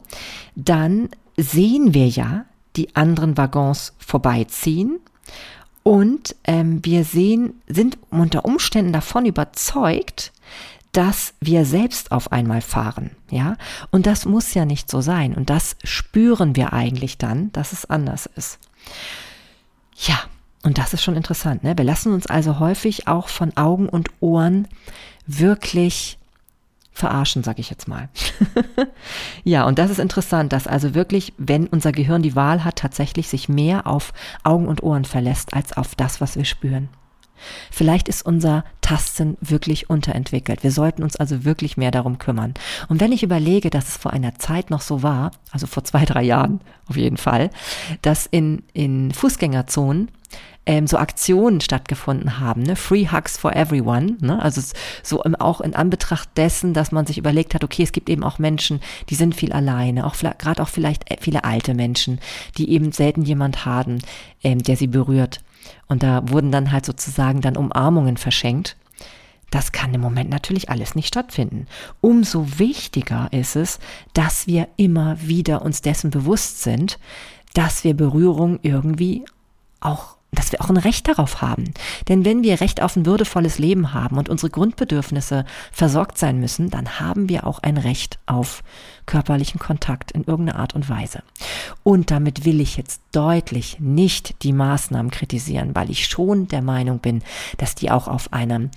dann 0.55 1.09
sehen 1.37 1.95
wir 1.95 2.07
ja 2.07 2.45
die 2.75 2.95
anderen 2.95 3.35
Waggons 3.35 3.93
vorbeiziehen 3.97 4.99
und 5.81 6.35
ähm, 6.43 6.85
wir 6.85 7.03
sehen, 7.03 7.55
sind 7.67 7.97
unter 8.11 8.45
Umständen 8.45 8.93
davon 8.93 9.25
überzeugt, 9.25 10.33
dass 10.91 11.33
wir 11.41 11.65
selbst 11.65 12.11
auf 12.11 12.31
einmal 12.31 12.61
fahren, 12.61 13.09
ja? 13.31 13.55
Und 13.89 14.05
das 14.05 14.25
muss 14.25 14.53
ja 14.53 14.65
nicht 14.65 14.89
so 14.91 15.01
sein. 15.01 15.33
Und 15.33 15.49
das 15.49 15.77
spüren 15.83 16.55
wir 16.55 16.73
eigentlich 16.73 17.17
dann, 17.17 17.51
dass 17.53 17.73
es 17.73 17.85
anders 17.85 18.27
ist. 18.35 18.59
Ja, 19.95 20.19
und 20.67 20.77
das 20.77 20.93
ist 20.93 21.01
schon 21.01 21.15
interessant. 21.15 21.63
Ne? 21.63 21.77
Wir 21.77 21.85
lassen 21.85 22.11
uns 22.11 22.27
also 22.27 22.59
häufig 22.59 23.07
auch 23.07 23.29
von 23.29 23.55
Augen 23.55 23.87
und 23.87 24.09
Ohren 24.19 24.67
wirklich 25.25 26.17
verarschen, 26.91 27.41
sage 27.41 27.61
ich 27.61 27.69
jetzt 27.69 27.87
mal. 27.87 28.09
ja, 29.45 29.63
und 29.63 29.79
das 29.79 29.91
ist 29.91 29.99
interessant, 29.99 30.51
dass 30.51 30.67
also 30.67 30.93
wirklich, 30.93 31.31
wenn 31.37 31.67
unser 31.67 31.93
Gehirn 31.93 32.21
die 32.21 32.35
Wahl 32.35 32.65
hat, 32.65 32.75
tatsächlich 32.75 33.29
sich 33.29 33.47
mehr 33.47 33.87
auf 33.87 34.11
Augen 34.43 34.67
und 34.67 34.83
Ohren 34.83 35.05
verlässt, 35.05 35.53
als 35.53 35.71
auf 35.71 35.95
das, 35.95 36.19
was 36.19 36.35
wir 36.35 36.43
spüren. 36.43 36.89
Vielleicht 37.71 38.09
ist 38.09 38.25
unser 38.25 38.65
Tastsinn 38.81 39.37
wirklich 39.39 39.89
unterentwickelt. 39.89 40.63
Wir 40.63 40.71
sollten 40.73 41.01
uns 41.01 41.15
also 41.15 41.45
wirklich 41.45 41.77
mehr 41.77 41.91
darum 41.91 42.17
kümmern. 42.17 42.55
Und 42.89 42.99
wenn 42.99 43.13
ich 43.13 43.23
überlege, 43.23 43.69
dass 43.69 43.87
es 43.87 43.95
vor 43.95 44.11
einer 44.11 44.35
Zeit 44.35 44.69
noch 44.69 44.81
so 44.81 45.01
war, 45.01 45.31
also 45.51 45.65
vor 45.65 45.85
zwei, 45.85 46.03
drei 46.03 46.23
Jahren 46.23 46.59
auf 46.89 46.97
jeden 46.97 47.17
Fall, 47.17 47.51
dass 48.01 48.25
in, 48.25 48.63
in 48.73 49.13
Fußgängerzonen 49.13 50.09
ähm, 50.67 50.85
so 50.85 50.97
Aktionen 50.97 51.61
stattgefunden 51.61 52.39
haben, 52.39 52.61
ne? 52.61 52.75
Free 52.75 53.07
Hugs 53.07 53.37
for 53.37 53.55
Everyone, 53.55 54.17
ne? 54.19 54.39
also 54.41 54.61
so 55.01 55.23
im, 55.23 55.33
auch 55.35 55.61
in 55.61 55.73
Anbetracht 55.73 56.29
dessen, 56.35 56.73
dass 56.73 56.91
man 56.91 57.05
sich 57.05 57.17
überlegt 57.17 57.55
hat, 57.55 57.63
okay, 57.63 57.83
es 57.83 57.93
gibt 57.93 58.09
eben 58.09 58.23
auch 58.23 58.37
Menschen, 58.37 58.81
die 59.09 59.15
sind 59.15 59.33
viel 59.33 59.53
alleine, 59.53 60.05
auch 60.05 60.15
gerade 60.37 60.61
auch 60.61 60.67
vielleicht 60.67 61.09
äh, 61.09 61.15
viele 61.19 61.45
alte 61.45 61.73
Menschen, 61.73 62.19
die 62.57 62.69
eben 62.69 62.91
selten 62.91 63.21
jemand 63.21 63.65
haben, 63.65 63.99
ähm, 64.43 64.61
der 64.61 64.75
sie 64.75 64.87
berührt. 64.87 65.41
Und 65.87 66.03
da 66.03 66.29
wurden 66.29 66.51
dann 66.51 66.73
halt 66.73 66.85
sozusagen 66.85 67.39
dann 67.39 67.55
Umarmungen 67.55 68.17
verschenkt. 68.17 68.75
Das 69.49 69.71
kann 69.71 69.93
im 69.93 70.01
Moment 70.01 70.29
natürlich 70.29 70.69
alles 70.69 70.95
nicht 70.95 71.07
stattfinden. 71.07 71.67
Umso 72.01 72.59
wichtiger 72.59 73.29
ist 73.31 73.55
es, 73.55 73.79
dass 74.13 74.47
wir 74.47 74.67
immer 74.75 75.17
wieder 75.21 75.61
uns 75.61 75.81
dessen 75.81 76.09
bewusst 76.09 76.61
sind, 76.61 76.99
dass 77.53 77.85
wir 77.85 77.93
Berührung 77.93 78.59
irgendwie 78.63 79.23
auch 79.79 80.16
dass 80.31 80.51
wir 80.51 80.61
auch 80.61 80.69
ein 80.69 80.77
Recht 80.77 81.07
darauf 81.07 81.41
haben. 81.41 81.73
Denn 82.07 82.25
wenn 82.25 82.43
wir 82.43 82.59
Recht 82.59 82.81
auf 82.81 82.95
ein 82.95 83.05
würdevolles 83.05 83.59
Leben 83.59 83.93
haben 83.93 84.17
und 84.17 84.29
unsere 84.29 84.49
Grundbedürfnisse 84.49 85.45
versorgt 85.71 86.17
sein 86.17 86.39
müssen, 86.39 86.69
dann 86.69 86.99
haben 86.99 87.29
wir 87.29 87.47
auch 87.47 87.59
ein 87.59 87.77
Recht 87.77 88.19
auf 88.25 88.63
körperlichen 89.05 89.59
Kontakt 89.59 90.11
in 90.11 90.25
irgendeiner 90.25 90.59
Art 90.59 90.75
und 90.75 90.89
Weise. 90.89 91.23
Und 91.83 92.11
damit 92.11 92.43
will 92.43 92.59
ich 92.59 92.75
jetzt 92.75 93.01
deutlich 93.13 93.79
nicht 93.79 94.43
die 94.43 94.53
Maßnahmen 94.53 95.11
kritisieren, 95.11 95.75
weil 95.75 95.89
ich 95.89 96.07
schon 96.07 96.47
der 96.49 96.61
Meinung 96.61 96.99
bin, 96.99 97.23
dass 97.57 97.75
die 97.75 97.89
auch 97.89 98.07
auf 98.07 98.33
einem 98.33 98.69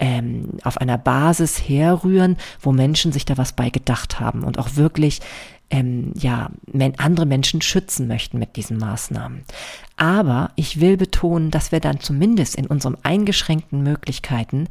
ähm, 0.00 0.50
auf 0.62 0.78
einer 0.78 0.96
Basis 0.96 1.58
herrühren, 1.68 2.36
wo 2.60 2.70
Menschen 2.70 3.10
sich 3.10 3.24
da 3.24 3.36
was 3.36 3.52
bei 3.52 3.70
gedacht 3.70 4.20
haben 4.20 4.44
und 4.44 4.58
auch 4.58 4.76
wirklich 4.76 5.20
ähm, 5.70 6.12
ja, 6.16 6.50
andere 6.98 7.26
Menschen 7.26 7.60
schützen 7.60 8.08
möchten 8.08 8.38
mit 8.38 8.56
diesen 8.56 8.78
Maßnahmen. 8.78 9.44
Aber 9.96 10.50
ich 10.56 10.80
will 10.80 10.96
betonen, 10.96 11.50
dass 11.50 11.72
wir 11.72 11.80
dann 11.80 12.00
zumindest 12.00 12.56
in 12.56 12.66
unseren 12.66 12.96
eingeschränkten 13.02 13.82
Möglichkeiten 13.82 14.68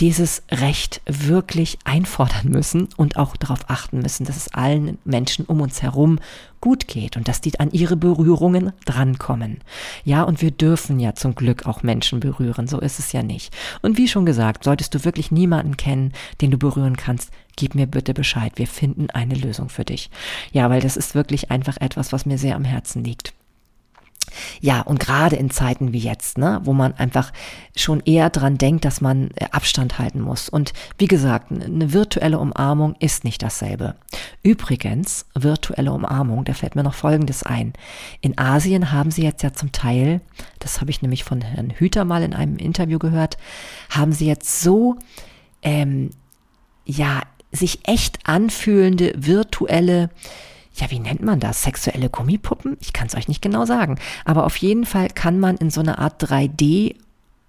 dieses 0.00 0.42
Recht 0.50 1.00
wirklich 1.06 1.78
einfordern 1.84 2.48
müssen 2.48 2.88
und 2.96 3.16
auch 3.16 3.36
darauf 3.36 3.70
achten 3.70 4.00
müssen, 4.00 4.24
dass 4.24 4.36
es 4.36 4.52
allen 4.52 4.98
Menschen 5.04 5.44
um 5.44 5.60
uns 5.60 5.82
herum 5.82 6.18
gut 6.60 6.88
geht 6.88 7.16
und 7.16 7.28
dass 7.28 7.42
die 7.42 7.58
an 7.60 7.70
ihre 7.72 7.96
Berührungen 7.96 8.72
drankommen. 8.86 9.58
Ja, 10.04 10.22
und 10.22 10.40
wir 10.40 10.50
dürfen 10.50 10.98
ja 10.98 11.14
zum 11.14 11.34
Glück 11.34 11.66
auch 11.66 11.82
Menschen 11.82 12.20
berühren, 12.20 12.66
so 12.66 12.80
ist 12.80 12.98
es 12.98 13.12
ja 13.12 13.22
nicht. 13.22 13.54
Und 13.82 13.98
wie 13.98 14.08
schon 14.08 14.24
gesagt, 14.24 14.64
solltest 14.64 14.94
du 14.94 15.04
wirklich 15.04 15.30
niemanden 15.30 15.76
kennen, 15.76 16.12
den 16.40 16.50
du 16.50 16.58
berühren 16.58 16.96
kannst, 16.96 17.30
gib 17.56 17.74
mir 17.74 17.86
bitte 17.86 18.14
Bescheid, 18.14 18.52
wir 18.56 18.66
finden 18.66 19.10
eine 19.10 19.34
Lösung 19.34 19.68
für 19.68 19.84
dich. 19.84 20.10
Ja, 20.52 20.70
weil 20.70 20.80
das 20.80 20.96
ist 20.96 21.14
wirklich 21.14 21.50
einfach 21.50 21.76
etwas, 21.80 22.12
was 22.12 22.26
mir 22.26 22.38
sehr 22.38 22.56
am 22.56 22.64
Herzen 22.64 23.04
liegt. 23.04 23.34
Ja, 24.60 24.80
und 24.80 25.00
gerade 25.00 25.36
in 25.36 25.50
Zeiten 25.50 25.92
wie 25.92 25.98
jetzt, 25.98 26.38
ne, 26.38 26.60
wo 26.64 26.72
man 26.72 26.94
einfach 26.94 27.32
schon 27.76 28.00
eher 28.00 28.30
dran 28.30 28.58
denkt, 28.58 28.84
dass 28.84 29.00
man 29.00 29.30
äh, 29.36 29.46
Abstand 29.50 29.98
halten 29.98 30.20
muss. 30.20 30.48
Und 30.48 30.72
wie 30.98 31.06
gesagt, 31.06 31.52
eine 31.52 31.92
virtuelle 31.92 32.38
Umarmung 32.38 32.94
ist 32.98 33.24
nicht 33.24 33.42
dasselbe. 33.42 33.94
Übrigens, 34.42 35.26
virtuelle 35.34 35.92
Umarmung, 35.92 36.44
da 36.44 36.54
fällt 36.54 36.76
mir 36.76 36.82
noch 36.82 36.94
Folgendes 36.94 37.42
ein. 37.42 37.72
In 38.20 38.38
Asien 38.38 38.92
haben 38.92 39.10
sie 39.10 39.22
jetzt 39.22 39.42
ja 39.42 39.52
zum 39.52 39.72
Teil, 39.72 40.20
das 40.58 40.80
habe 40.80 40.90
ich 40.90 41.02
nämlich 41.02 41.24
von 41.24 41.40
Herrn 41.40 41.70
Hüter 41.70 42.04
mal 42.04 42.22
in 42.22 42.34
einem 42.34 42.56
Interview 42.56 42.98
gehört, 42.98 43.36
haben 43.90 44.12
sie 44.12 44.26
jetzt 44.26 44.60
so, 44.60 44.96
ähm, 45.62 46.10
ja, 46.84 47.22
sich 47.52 47.86
echt 47.88 48.18
anfühlende 48.24 49.12
virtuelle 49.16 50.10
ja, 50.74 50.90
wie 50.90 50.98
nennt 50.98 51.22
man 51.22 51.40
das? 51.40 51.62
Sexuelle 51.62 52.10
Gummipuppen? 52.10 52.76
Ich 52.80 52.92
kann 52.92 53.06
es 53.06 53.14
euch 53.14 53.28
nicht 53.28 53.42
genau 53.42 53.64
sagen. 53.64 53.98
Aber 54.24 54.44
auf 54.44 54.56
jeden 54.56 54.86
Fall 54.86 55.08
kann 55.08 55.38
man 55.38 55.56
in 55.56 55.70
so 55.70 55.80
eine 55.80 55.98
Art 55.98 56.22
3D 56.22 56.96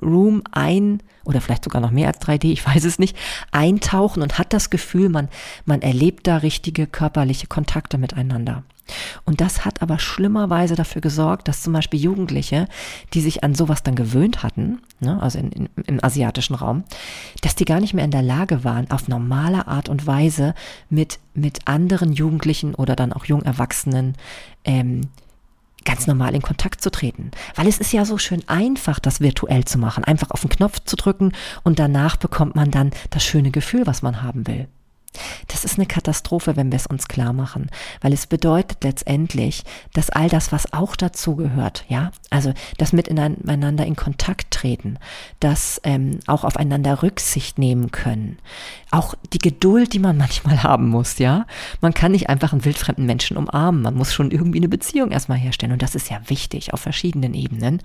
Room 0.02 0.44
ein 0.52 1.02
oder 1.24 1.42
vielleicht 1.42 1.64
sogar 1.64 1.82
noch 1.82 1.92
mehr 1.92 2.08
als 2.08 2.22
3D, 2.22 2.52
ich 2.52 2.66
weiß 2.66 2.84
es 2.84 3.00
nicht, 3.00 3.18
eintauchen 3.52 4.22
und 4.22 4.38
hat 4.38 4.54
das 4.54 4.70
Gefühl, 4.70 5.10
man, 5.10 5.30
man 5.66 5.82
erlebt 5.82 6.28
da 6.28 6.38
richtige 6.38 6.86
körperliche 6.86 7.48
Kontakte 7.48 7.98
miteinander. 7.98 8.64
Und 9.26 9.42
das 9.42 9.66
hat 9.66 9.82
aber 9.82 10.00
schlimmerweise 10.00 10.76
dafür 10.76 11.02
gesorgt, 11.02 11.48
dass 11.48 11.62
zum 11.62 11.74
Beispiel 11.74 12.00
Jugendliche, 12.00 12.68
die 13.14 13.22
sich 13.22 13.44
an 13.44 13.56
sowas 13.56 13.84
dann 13.84 13.96
gewöhnt 13.96 14.44
hatten, 14.44 14.80
ne, 15.00 15.22
also 15.22 15.40
in, 15.40 15.52
in, 15.52 15.70
im 15.86 16.04
asiatischen 16.04 16.56
Raum, 16.56 16.84
dass 17.42 17.56
die 17.56 17.66
gar 17.66 17.80
nicht 17.80 17.94
mehr 17.94 18.06
in 18.06 18.12
der 18.12 18.22
Lage 18.22 18.64
waren, 18.64 18.90
auf 18.92 19.08
normale 19.08 19.68
Art 19.68 19.90
und 19.90 20.06
Weise 20.08 20.54
mit, 20.90 21.20
mit 21.34 21.68
anderen 21.68 22.14
Jugendlichen 22.14 22.76
oder 22.76 22.96
dann 22.96 23.14
auch 23.14 23.26
Jungerwachsenen 23.26 24.14
ähm, 24.64 25.02
ganz 25.86 26.08
normal 26.08 26.36
in 26.36 26.42
Kontakt 26.42 26.82
zu 26.82 26.92
treten. 26.92 27.32
Weil 27.56 27.68
es 27.68 27.78
ist 27.78 27.94
ja 27.94 28.04
so 28.06 28.18
schön 28.18 28.44
einfach, 28.48 29.00
das 29.00 29.22
virtuell 29.22 29.66
zu 29.66 29.78
machen. 29.78 30.04
Einfach 30.04 30.32
auf 30.32 30.42
den 30.42 30.50
Knopf 30.50 30.82
zu 30.84 30.96
drücken 30.96 31.32
und 31.64 31.80
danach 31.80 32.18
bekommt 32.18 32.56
man 32.56 32.72
dann 32.72 32.92
das 33.12 33.24
schöne 33.24 33.52
Gefühl, 33.52 33.86
was 33.86 34.02
man 34.02 34.22
haben 34.22 34.48
will. 34.48 34.68
Das 35.48 35.66
ist 35.66 35.78
eine 35.78 35.86
Katastrophe, 35.86 36.56
wenn 36.56 36.72
wir 36.72 36.78
es 36.78 36.88
uns 36.88 37.08
klar 37.08 37.34
machen, 37.34 37.70
weil 38.02 38.14
es 38.14 38.28
bedeutet 38.28 38.84
letztendlich, 38.84 39.64
dass 39.94 40.10
all 40.10 40.30
das, 40.30 40.52
was 40.52 40.74
auch 40.74 40.96
dazu 40.96 41.36
gehört, 41.36 41.86
ja, 41.88 42.12
also 42.30 42.54
das 42.78 42.94
miteinander 42.94 43.86
in 43.86 43.96
Kontakt 43.96 44.52
treten, 44.52 44.98
das 45.40 45.80
ähm, 45.84 46.20
auch 46.28 46.44
aufeinander 46.44 47.04
Rücksicht 47.04 47.60
nehmen 47.60 47.92
können, 47.92 48.38
auch 48.92 49.16
die 49.34 49.40
Geduld, 49.40 49.94
die 49.94 50.00
man 50.00 50.18
manchmal 50.26 50.64
haben 50.64 50.90
muss, 50.90 51.20
ja, 51.20 51.46
man 51.82 51.94
kann 51.94 52.12
nicht 52.12 52.30
einfach 52.30 52.52
einen 52.52 52.66
wildfremden 52.66 53.06
Menschen 53.06 53.38
umarmen, 53.38 53.82
man 53.82 53.96
muss 53.96 54.14
schon 54.14 54.32
irgendwie 54.32 54.60
eine 54.60 54.70
Beziehung 54.70 55.12
erstmal 55.12 55.38
herstellen 55.38 55.74
und 55.74 55.82
das 55.82 55.96
ist 55.96 56.10
ja 56.10 56.20
wichtig 56.28 56.74
auf 56.74 56.82
verschiedenen 56.82 57.34
Ebenen. 57.34 57.82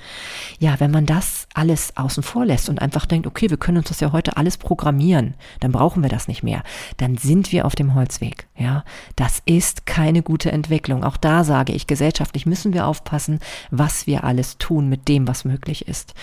Ja, 0.59 0.81
wenn 0.81 0.91
man 0.91 1.07
das 1.07 1.47
alles 1.55 1.97
außen 1.97 2.23
vor 2.23 2.45
lässt 2.45 2.69
und 2.69 2.81
einfach 2.81 3.07
denkt, 3.07 3.27
okay, 3.27 3.51
wir 3.51 3.57
können 3.57 3.79
uns 3.79 3.89
das 3.89 4.01
ja 4.01 4.13
heute 4.13 4.37
alles 4.37 4.57
programmieren, 4.57 5.35
dann 5.61 5.73
brauchen 5.73 6.03
wir 6.03 6.11
das 6.11 6.29
nicht 6.29 6.43
mehr, 6.43 6.63
dann 6.97 7.17
sind 7.23 7.53
wir 7.53 7.67
auf 7.67 7.75
dem 7.75 7.95
Holzweg. 7.95 8.47
Ja, 8.57 8.85
das 9.17 9.43
ist 9.47 9.87
keine 9.87 10.23
gute 10.23 10.53
Entwicklung. 10.53 11.05
Auch 11.05 11.17
da 11.17 11.45
sage 11.45 11.73
ich, 11.73 11.87
gesellschaftlich 11.87 12.47
müssen 12.47 12.73
wir 12.73 12.87
aufpassen, 12.87 13.41
was 13.71 14.07
wir 14.07 14.25
alles 14.25 14.59
tun 14.59 14.89
mit 14.89 15.09
dem, 15.09 15.29
was 15.29 15.45
möglich 15.45 15.89
ist. 15.89 16.15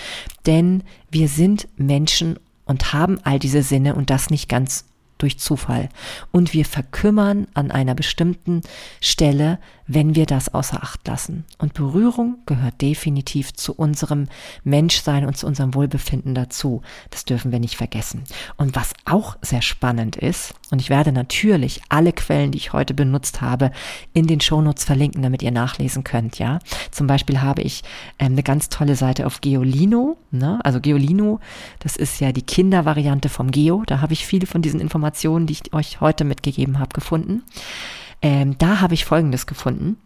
Denn 0.46 0.84
wir 1.10 1.28
sind 1.28 1.68
Menschen 1.78 2.40
und 2.66 2.94
haben 2.94 3.20
all 3.24 3.40
diese 3.40 3.64
Sinne 3.64 3.96
und 3.96 4.10
das 4.10 4.30
nicht 4.30 4.50
ganz 4.50 4.86
durch 5.18 5.40
Zufall. 5.40 5.90
Und 6.32 6.54
wir 6.54 6.66
verkümmern 6.66 7.48
an 7.54 7.72
einer 7.72 7.96
bestimmten 7.96 8.62
Stelle, 9.02 9.60
wenn 9.88 10.16
wir 10.16 10.26
das 10.26 10.54
außer 10.54 10.84
Acht 10.84 11.08
lassen. 11.08 11.46
Und 11.58 11.74
Berührung 11.74 12.40
gehört 12.46 12.82
definitiv 12.82 13.54
zu 13.54 13.74
unserem 13.74 14.28
Menschsein 14.64 15.26
und 15.26 15.38
zu 15.38 15.48
unserem 15.48 15.74
Wohlbefinden 15.74 16.36
dazu. 16.36 16.82
Das 17.10 17.26
dürfen 17.26 17.52
wir 17.52 17.60
nicht 17.60 17.78
vergessen. 17.78 18.24
Und 18.58 18.76
was 18.76 18.94
auch 19.06 19.38
sehr 19.42 19.62
spannend 19.62 20.16
ist, 20.16 20.54
und 20.72 20.82
ich 20.82 20.90
werde 20.90 21.12
natürlich 21.12 21.82
alle 21.90 22.12
Quellen, 22.12 22.52
die 22.52 22.58
ich 22.58 22.74
heute 22.74 22.94
benutzt 22.94 23.42
habe, 23.42 23.72
in 24.14 24.28
den 24.28 24.42
Shownotes 24.42 24.84
verlinken, 24.84 25.22
damit 25.22 25.42
ihr 25.42 25.52
nachlesen 25.52 26.04
könnt, 26.04 26.40
ja. 26.40 26.60
Zum 26.92 27.08
Beispiel 27.08 27.42
habe 27.42 27.62
ich 27.62 27.84
ähm, 28.20 28.34
eine 28.34 28.44
ganz 28.44 28.70
tolle 28.70 28.96
Seite 28.96 29.26
auf 29.26 29.42
Geolino, 29.42 30.18
ne? 30.32 30.60
also 30.64 30.82
Geolino, 30.82 31.40
das 31.80 31.96
ist 31.96 32.20
ja 32.20 32.32
die 32.32 32.42
Kindervariante 32.42 33.30
vom 33.30 33.52
Geo, 33.52 33.84
da 33.86 34.02
habe 34.02 34.14
ich 34.14 34.26
viele 34.26 34.48
von 34.48 34.62
diesen 34.62 34.80
Informationen, 34.80 35.48
die 35.48 35.54
ich 35.54 35.74
euch 35.74 36.02
heute 36.02 36.24
mitgegeben 36.24 36.80
habe, 36.80 36.90
gefunden. 36.94 37.44
Ähm, 38.22 38.58
da 38.58 38.82
habe 38.82 38.94
ich 38.94 39.06
Folgendes 39.06 39.46
gefunden. 39.46 39.98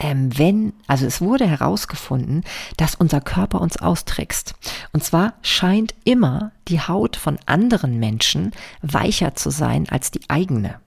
Ähm, 0.00 0.36
wenn, 0.38 0.72
also 0.86 1.06
es 1.06 1.20
wurde 1.20 1.46
herausgefunden, 1.46 2.44
dass 2.76 2.94
unser 2.94 3.20
Körper 3.20 3.60
uns 3.60 3.76
austrickst. 3.78 4.54
Und 4.98 5.04
zwar 5.04 5.34
scheint 5.42 5.94
immer 6.02 6.50
die 6.66 6.80
Haut 6.80 7.14
von 7.14 7.38
anderen 7.46 8.00
Menschen 8.00 8.50
weicher 8.82 9.36
zu 9.36 9.48
sein 9.48 9.88
als 9.88 10.10
die 10.10 10.22
eigene. 10.26 10.80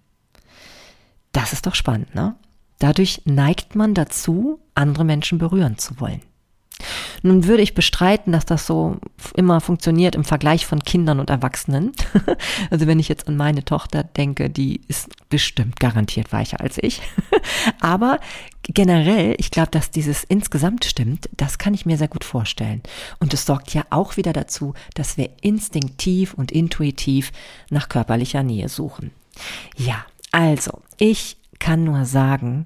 Das 1.31 1.53
ist 1.53 1.65
doch 1.65 1.75
spannend, 1.75 2.13
ne? 2.13 2.35
Dadurch 2.77 3.21
neigt 3.23 3.73
man 3.73 3.93
dazu, 3.93 4.59
andere 4.75 5.05
Menschen 5.05 5.37
berühren 5.37 5.77
zu 5.77 6.01
wollen. 6.01 6.19
Nun 7.21 7.45
würde 7.45 7.63
ich 7.63 7.73
bestreiten, 7.73 8.31
dass 8.33 8.45
das 8.45 8.65
so 8.65 8.97
immer 9.35 9.61
funktioniert 9.61 10.15
im 10.15 10.23
Vergleich 10.23 10.65
von 10.65 10.83
Kindern 10.83 11.19
und 11.19 11.29
Erwachsenen. 11.29 11.91
also 12.69 12.87
wenn 12.87 12.99
ich 12.99 13.09
jetzt 13.09 13.27
an 13.27 13.37
meine 13.37 13.63
Tochter 13.63 14.03
denke, 14.03 14.49
die 14.49 14.81
ist 14.87 15.09
bestimmt 15.29 15.79
garantiert 15.79 16.31
weicher 16.31 16.61
als 16.61 16.77
ich. 16.81 17.01
Aber 17.79 18.19
generell, 18.63 19.35
ich 19.37 19.51
glaube, 19.51 19.71
dass 19.71 19.91
dieses 19.91 20.23
insgesamt 20.23 20.85
stimmt, 20.85 21.29
das 21.37 21.57
kann 21.57 21.73
ich 21.73 21.85
mir 21.85 21.97
sehr 21.97 22.07
gut 22.07 22.23
vorstellen. 22.23 22.81
Und 23.19 23.33
es 23.33 23.45
sorgt 23.45 23.73
ja 23.73 23.83
auch 23.89 24.17
wieder 24.17 24.33
dazu, 24.33 24.73
dass 24.93 25.17
wir 25.17 25.29
instinktiv 25.41 26.33
und 26.33 26.51
intuitiv 26.51 27.31
nach 27.69 27.89
körperlicher 27.89 28.43
Nähe 28.43 28.69
suchen. 28.69 29.11
Ja, 29.77 30.05
also, 30.31 30.81
ich 30.97 31.37
kann 31.59 31.83
nur 31.83 32.05
sagen, 32.05 32.65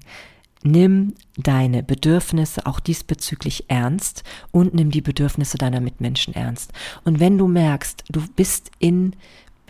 nimm 0.66 1.14
deine 1.36 1.82
Bedürfnisse 1.82 2.66
auch 2.66 2.80
diesbezüglich 2.80 3.64
ernst 3.68 4.24
und 4.50 4.74
nimm 4.74 4.90
die 4.90 5.00
Bedürfnisse 5.00 5.58
deiner 5.58 5.80
Mitmenschen 5.80 6.34
ernst. 6.34 6.72
Und 7.04 7.20
wenn 7.20 7.38
du 7.38 7.46
merkst, 7.46 8.04
du 8.10 8.22
bist 8.34 8.70
in, 8.78 9.14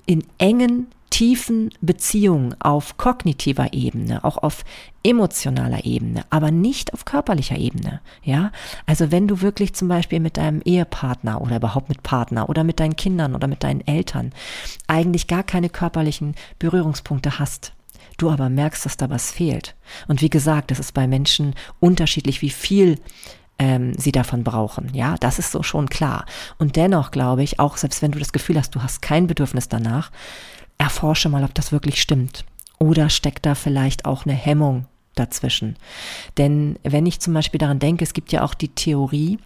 in 0.07 0.25
engen, 0.39 0.89
tiefen 1.11 1.71
Beziehungen 1.81 2.57
auf 2.61 2.97
kognitiver 2.97 3.73
Ebene, 3.73 4.25
auch 4.25 4.39
auf 4.39 4.65
emotionaler 5.05 5.85
Ebene, 5.85 6.25
aber 6.31 6.51
nicht 6.51 6.93
auf 6.93 7.05
körperlicher 7.05 7.57
Ebene, 7.57 8.01
ja? 8.23 8.51
Also 8.87 9.13
wenn 9.13 9.29
du 9.29 9.41
wirklich 9.41 9.73
zum 9.73 9.87
Beispiel 9.87 10.19
mit 10.19 10.37
deinem 10.37 10.61
Ehepartner 10.63 11.41
oder 11.41 11.57
überhaupt 11.57 11.89
mit 11.89 12.03
Partner 12.03 12.49
oder 12.49 12.65
mit 12.65 12.81
deinen 12.81 12.97
Kindern 12.97 13.35
oder 13.35 13.47
mit 13.47 13.63
deinen 13.63 13.87
Eltern 13.87 14.33
eigentlich 14.89 15.29
gar 15.29 15.45
keine 15.45 15.69
körperlichen 15.69 16.35
Berührungspunkte 16.59 17.39
hast, 17.39 17.73
du 18.19 18.31
aber 18.31 18.49
merkst, 18.49 18.85
dass 18.85 18.97
da 18.97 19.11
was 19.11 19.31
fehlt. 19.31 19.75
Und 20.09 20.23
wie 20.23 20.31
gesagt, 20.31 20.71
das 20.71 20.79
ist 20.79 20.92
bei 20.92 21.07
Menschen 21.07 21.55
unterschiedlich, 21.81 22.42
wie 22.42 22.51
viel 22.51 22.99
ähm, 23.59 23.95
sie 23.97 24.12
davon 24.12 24.45
brauchen. 24.45 24.90
Ja, 24.95 25.16
das 25.19 25.38
ist 25.38 25.53
so 25.53 25.62
schon 25.62 25.88
klar. 25.88 26.27
Und 26.59 26.77
dennoch 26.77 27.11
glaube 27.11 27.42
ich, 27.42 27.59
auch 27.61 27.77
selbst 27.77 28.03
wenn 28.03 28.12
du 28.12 28.19
das 28.19 28.33
Gefühl 28.33 28.59
hast, 28.59 28.75
du 28.75 28.83
hast 28.83 29.03
kein 29.03 29.27
Bedürfnis 29.27 29.69
danach, 29.69 30.11
erforsche 30.79 31.29
mal, 31.29 31.45
ob 31.45 31.55
das 31.55 31.73
wirklich 31.73 32.01
stimmt. 32.01 32.45
Oder 32.79 33.09
steckt 33.09 33.47
da 33.47 33.55
vielleicht 33.55 34.05
auch 34.05 34.27
eine 34.27 34.35
Hemmung 34.35 34.87
dazwischen. 35.14 35.77
Denn 36.37 36.79
wenn 36.83 37.07
ich 37.07 37.21
zum 37.21 37.33
Beispiel 37.33 37.59
daran 37.59 37.79
denke, 37.79 38.05
es 38.05 38.12
gibt 38.12 38.33
ja 38.33 38.42
auch 38.42 38.55
die 38.55 38.69
Theorie, 38.69 39.38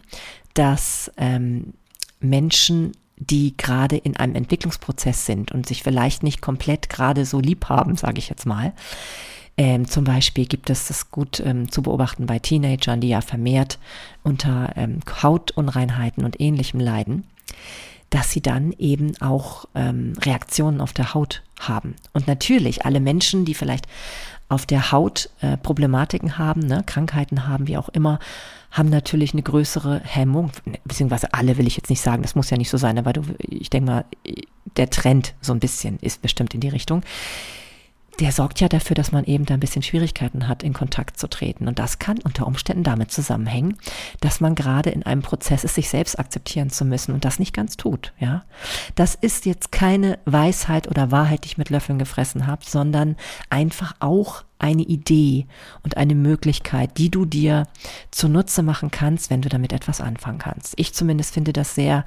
dass 0.55 1.13
ähm, 1.17 1.75
Menschen, 2.19 2.93
die 3.21 3.55
gerade 3.57 3.97
in 3.97 4.17
einem 4.17 4.35
Entwicklungsprozess 4.35 5.27
sind 5.27 5.53
und 5.53 5.67
sich 5.67 5.83
vielleicht 5.83 6.23
nicht 6.23 6.41
komplett 6.41 6.89
gerade 6.89 7.25
so 7.25 7.39
lieb 7.39 7.69
haben, 7.69 7.97
sage 7.97 8.19
ich 8.19 8.31
jetzt 8.31 8.47
mal, 8.47 8.73
ähm, 9.57 9.87
zum 9.87 10.05
Beispiel 10.05 10.47
gibt 10.47 10.71
es 10.71 10.89
das 10.89 11.11
gut 11.11 11.39
ähm, 11.41 11.71
zu 11.71 11.83
beobachten 11.83 12.25
bei 12.25 12.39
Teenagern, 12.39 13.03
die 13.03 13.11
ja 13.11 13.21
vermehrt 13.21 13.79
unter 14.23 14.73
ähm, 14.77 15.01
Hautunreinheiten 15.23 16.25
und 16.25 16.41
ähnlichem 16.41 16.81
leiden, 16.81 17.25
dass 18.09 18.31
sie 18.31 18.41
dann 18.41 18.73
eben 18.79 19.21
auch 19.21 19.67
ähm, 19.75 20.15
Reaktionen 20.23 20.81
auf 20.81 20.95
der 20.95 21.13
Haut 21.13 21.43
haben. 21.61 21.95
Und 22.15 22.27
natürlich 22.27 22.87
alle 22.87 23.01
Menschen, 23.01 23.45
die 23.45 23.53
vielleicht 23.53 23.87
auf 24.51 24.67
der 24.67 24.93
Haut 24.93 25.31
äh, 25.41 25.57
Problematiken 25.57 26.37
haben, 26.37 26.61
ne, 26.61 26.83
Krankheiten 26.85 27.47
haben, 27.47 27.69
wie 27.69 27.79
auch 27.79 27.89
immer, 27.89 28.19
haben 28.71 28.91
natürlich 28.91 29.33
eine 29.33 29.43
größere 29.43 30.01
Hemmung, 30.05 30.51
beziehungsweise 30.85 31.33
alle 31.33 31.57
will 31.57 31.67
ich 31.67 31.77
jetzt 31.77 31.89
nicht 31.89 32.03
sagen, 32.03 32.23
das 32.23 32.35
muss 32.35 32.51
ja 32.51 32.57
nicht 32.57 32.71
so 32.71 32.77
sein, 32.77 32.99
aber 32.99 33.13
du, 33.13 33.23
ich 33.39 33.71
denke 33.71 33.91
mal, 33.91 34.05
der 34.77 34.91
Trend 34.91 35.35
so 35.41 35.53
ein 35.53 35.61
bisschen 35.61 35.99
ist 36.01 36.21
bestimmt 36.21 36.53
in 36.55 36.61
die 36.61 36.69
Richtung 36.69 37.03
der 38.21 38.33
sorgt 38.33 38.61
ja 38.61 38.69
dafür, 38.69 38.95
dass 38.95 39.13
man 39.13 39.25
eben 39.25 39.47
da 39.47 39.55
ein 39.55 39.61
bisschen 39.61 39.83
Schwierigkeiten 39.83 40.47
hat, 40.47 40.63
in 40.63 40.75
Kontakt 40.75 41.19
zu 41.19 41.29
treten. 41.29 41.67
Und 41.67 41.79
das 41.79 41.99
kann 41.99 42.19
unter 42.19 42.47
Umständen 42.47 42.85
damit 42.85 43.11
zusammenhängen, 43.11 43.79
dass 44.21 44.41
man 44.41 44.55
gerade 44.55 44.91
in 44.91 45.03
einem 45.03 45.23
Prozess 45.23 45.65
ist, 45.65 45.75
sich 45.75 45.89
selbst 45.89 46.19
akzeptieren 46.19 46.71
zu 46.71 46.85
müssen 46.85 47.15
und 47.15 47.25
das 47.25 47.39
nicht 47.39 47.55
ganz 47.55 47.77
tut, 47.77 48.13
ja. 48.19 48.45
Das 48.95 49.15
ist 49.15 49.47
jetzt 49.47 49.73
keine 49.73 50.19
Weisheit 50.27 50.87
oder 50.89 51.11
Wahrheit, 51.11 51.45
die 51.45 51.49
ich 51.49 51.59
mit 51.59 51.71
Löffeln 51.71 51.99
gefressen 51.99 52.47
habe, 52.47 52.63
sondern 52.65 53.17
einfach 53.49 53.95
auch 54.01 54.45
eine 54.59 54.83
Idee 54.83 55.47
und 55.83 55.97
eine 55.97 56.15
Möglichkeit, 56.15 56.99
die 56.99 57.11
du 57.11 57.25
dir 57.25 57.67
zunutze 58.11 58.63
machen 58.63 58.91
kannst, 58.91 59.31
wenn 59.31 59.41
du 59.41 59.49
damit 59.49 59.73
etwas 59.73 60.03
anfangen 60.03 60.39
kannst. 60.39 60.75
Ich 60.77 60.93
zumindest 60.93 61.33
finde 61.33 61.55
das 61.55 61.75
sehr 61.75 62.05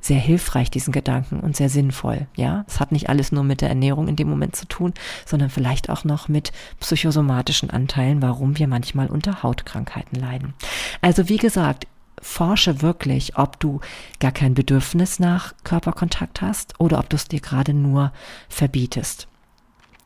sehr 0.00 0.18
hilfreich, 0.18 0.70
diesen 0.70 0.92
Gedanken 0.92 1.40
und 1.40 1.56
sehr 1.56 1.68
sinnvoll. 1.68 2.26
Ja, 2.36 2.64
es 2.68 2.80
hat 2.80 2.92
nicht 2.92 3.08
alles 3.08 3.32
nur 3.32 3.44
mit 3.44 3.60
der 3.60 3.68
Ernährung 3.68 4.08
in 4.08 4.16
dem 4.16 4.28
Moment 4.28 4.56
zu 4.56 4.66
tun, 4.66 4.94
sondern 5.24 5.50
vielleicht 5.50 5.90
auch 5.90 6.04
noch 6.04 6.28
mit 6.28 6.52
psychosomatischen 6.80 7.70
Anteilen, 7.70 8.22
warum 8.22 8.58
wir 8.58 8.68
manchmal 8.68 9.08
unter 9.08 9.42
Hautkrankheiten 9.42 10.18
leiden. 10.18 10.54
Also 11.00 11.28
wie 11.28 11.38
gesagt, 11.38 11.86
forsche 12.20 12.82
wirklich, 12.82 13.36
ob 13.36 13.60
du 13.60 13.80
gar 14.20 14.32
kein 14.32 14.54
Bedürfnis 14.54 15.18
nach 15.18 15.54
Körperkontakt 15.64 16.40
hast 16.40 16.78
oder 16.80 16.98
ob 16.98 17.10
du 17.10 17.16
es 17.16 17.28
dir 17.28 17.40
gerade 17.40 17.74
nur 17.74 18.12
verbietest. 18.48 19.28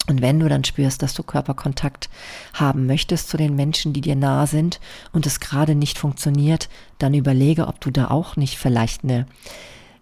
Und 0.09 0.23
wenn 0.23 0.41
du 0.41 0.49
dann 0.49 0.65
spürst, 0.65 1.03
dass 1.03 1.15
du 1.15 1.23
Körperkontakt 1.23 2.09
haben 2.55 2.87
möchtest 2.87 3.29
zu 3.29 3.37
den 3.37 3.55
Menschen, 3.55 3.93
die 3.93 4.01
dir 4.01 4.17
nahe 4.17 4.47
sind 4.47 4.81
und 5.13 5.27
es 5.27 5.41
gerade 5.41 5.75
nicht 5.75 5.99
funktioniert, 5.99 6.69
dann 6.99 7.15
überlege, 7.15 7.69
ob 7.69 7.81
du 7.81 7.91
da 7.91 8.09
auch 8.09 8.37
nicht 8.37 8.59
vielleicht 8.59 9.05
eine 9.05 9.27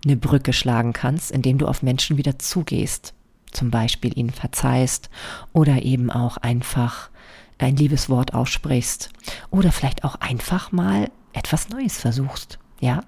eine 0.09 0.17
Brücke 0.17 0.53
schlagen 0.53 0.93
kannst, 0.93 1.31
indem 1.31 1.59
du 1.59 1.67
auf 1.67 1.83
Menschen 1.83 2.17
wieder 2.17 2.39
zugehst, 2.39 3.15
zum 3.51 3.71
Beispiel 3.71 4.17
ihnen 4.17 4.31
verzeihst 4.31 5.11
oder 5.53 5.83
eben 5.83 6.11
auch 6.11 6.37
einfach 6.39 7.11
ein 7.59 7.77
liebes 7.77 8.09
Wort 8.09 8.35
aussprichst 8.35 9.11
oder 9.51 9.73
vielleicht 9.73 10.05
auch 10.05 10.17
einfach 10.17 10.73
mal 10.73 11.11
etwas 11.33 11.69
Neues 11.69 11.99
versuchst, 11.99 12.59
ja? 12.81 13.03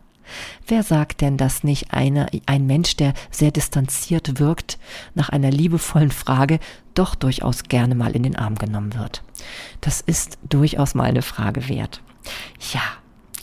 Wer 0.64 0.84
sagt 0.84 1.22
denn, 1.22 1.36
dass 1.36 1.64
nicht 1.64 1.92
eine, 1.92 2.28
ein 2.46 2.64
Mensch, 2.64 2.94
der 2.94 3.14
sehr 3.32 3.50
distanziert 3.50 4.38
wirkt, 4.38 4.78
nach 5.14 5.30
einer 5.30 5.50
liebevollen 5.50 6.12
Frage 6.12 6.60
doch 6.94 7.16
durchaus 7.16 7.64
gerne 7.64 7.96
mal 7.96 8.14
in 8.14 8.22
den 8.22 8.36
Arm 8.36 8.54
genommen 8.54 8.94
wird? 8.94 9.24
Das 9.80 10.00
ist 10.00 10.38
durchaus 10.48 10.94
mal 10.94 11.04
eine 11.04 11.22
Frage 11.22 11.68
wert. 11.68 12.00
Ja, 12.72 12.82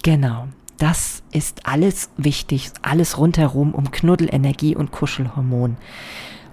genau. 0.02 0.48
Das 0.78 1.24
ist 1.32 1.66
alles 1.66 2.10
wichtig, 2.18 2.70
alles 2.84 3.18
rundherum 3.18 3.74
um 3.74 3.90
Knuddelenergie 3.90 4.76
und 4.76 4.92
Kuschelhormon. 4.92 5.78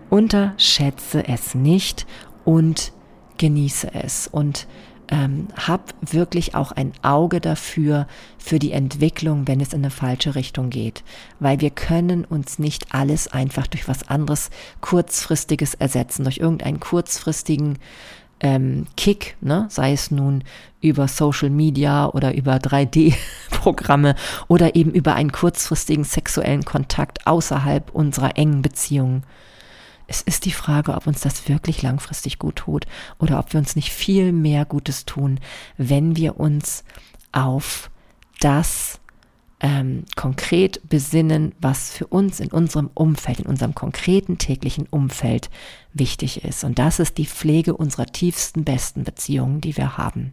Unterschätze 0.09 1.27
es 1.29 1.55
nicht 1.55 2.07
und 2.45 2.93
genieße 3.37 3.93
es 3.95 4.27
und 4.29 4.67
ähm, 5.09 5.49
hab 5.55 5.95
wirklich 6.01 6.55
auch 6.55 6.73
ein 6.73 6.93
Auge 7.03 7.41
dafür, 7.41 8.07
für 8.39 8.59
die 8.59 8.73
Entwicklung, 8.73 9.47
wenn 9.47 9.61
es 9.61 9.73
in 9.73 9.81
eine 9.81 9.91
falsche 9.91 10.35
Richtung 10.35 10.71
geht. 10.71 11.05
Weil 11.41 11.61
wir 11.61 11.71
können 11.71 12.25
uns 12.25 12.59
nicht 12.59 12.95
alles 12.95 13.29
einfach 13.29 13.67
durch 13.67 13.89
was 13.89 14.09
anderes 14.09 14.51
kurzfristiges 14.81 15.75
ersetzen, 15.75 16.25
durch 16.25 16.39
irgendeinen 16.39 16.81
kurzfristigen 16.81 17.79
ähm, 18.40 18.87
Kick, 18.97 19.37
ne? 19.40 19.66
sei 19.70 19.92
es 19.92 20.11
nun 20.11 20.44
über 20.81 21.09
Social 21.09 21.51
Media 21.51 22.09
oder 22.09 22.35
über 22.35 22.57
3D-Programme 22.57 24.14
oder 24.49 24.75
eben 24.77 24.92
über 24.92 25.14
einen 25.14 25.33
kurzfristigen 25.33 26.05
sexuellen 26.05 26.64
Kontakt 26.64 27.27
außerhalb 27.27 27.90
unserer 27.94 28.37
engen 28.37 28.62
Beziehungen. 28.62 29.25
Es 30.07 30.20
ist 30.20 30.44
die 30.44 30.53
Frage, 30.53 30.94
ob 30.94 31.07
uns 31.07 31.23
das 31.23 31.49
wirklich 31.49 31.81
langfristig 31.83 32.38
gut 32.38 32.57
tut 32.57 32.87
oder 33.18 33.38
ob 33.38 33.53
wir 33.53 33.61
uns 33.61 33.77
nicht 33.77 33.90
viel 33.90 34.33
mehr 34.33 34.66
Gutes 34.66 35.07
tun, 35.07 35.40
wenn 35.79 36.16
wir 36.16 36.38
uns 36.38 36.85
auf 37.33 37.90
das 38.40 39.01
ähm, 39.64 40.05
konkret 40.14 40.87
besinnen, 40.90 41.55
was 41.59 41.90
für 41.90 42.07
uns 42.07 42.38
in 42.38 42.53
unserem 42.53 42.90
Umfeld, 42.92 43.40
in 43.40 43.46
unserem 43.46 43.74
konkreten 43.74 44.37
täglichen 44.37 44.87
Umfeld 44.90 45.48
wichtig 45.94 46.44
ist. 46.44 46.64
Und 46.64 46.79
das 46.79 47.00
ist 47.00 47.16
die 47.16 47.24
Pflege 47.24 47.74
unserer 47.74 48.05
tiefsten, 48.05 48.64
besten 48.64 49.05
Beziehungen, 49.05 49.62
die 49.62 49.79
wir 49.79 49.96
haben. 49.96 50.33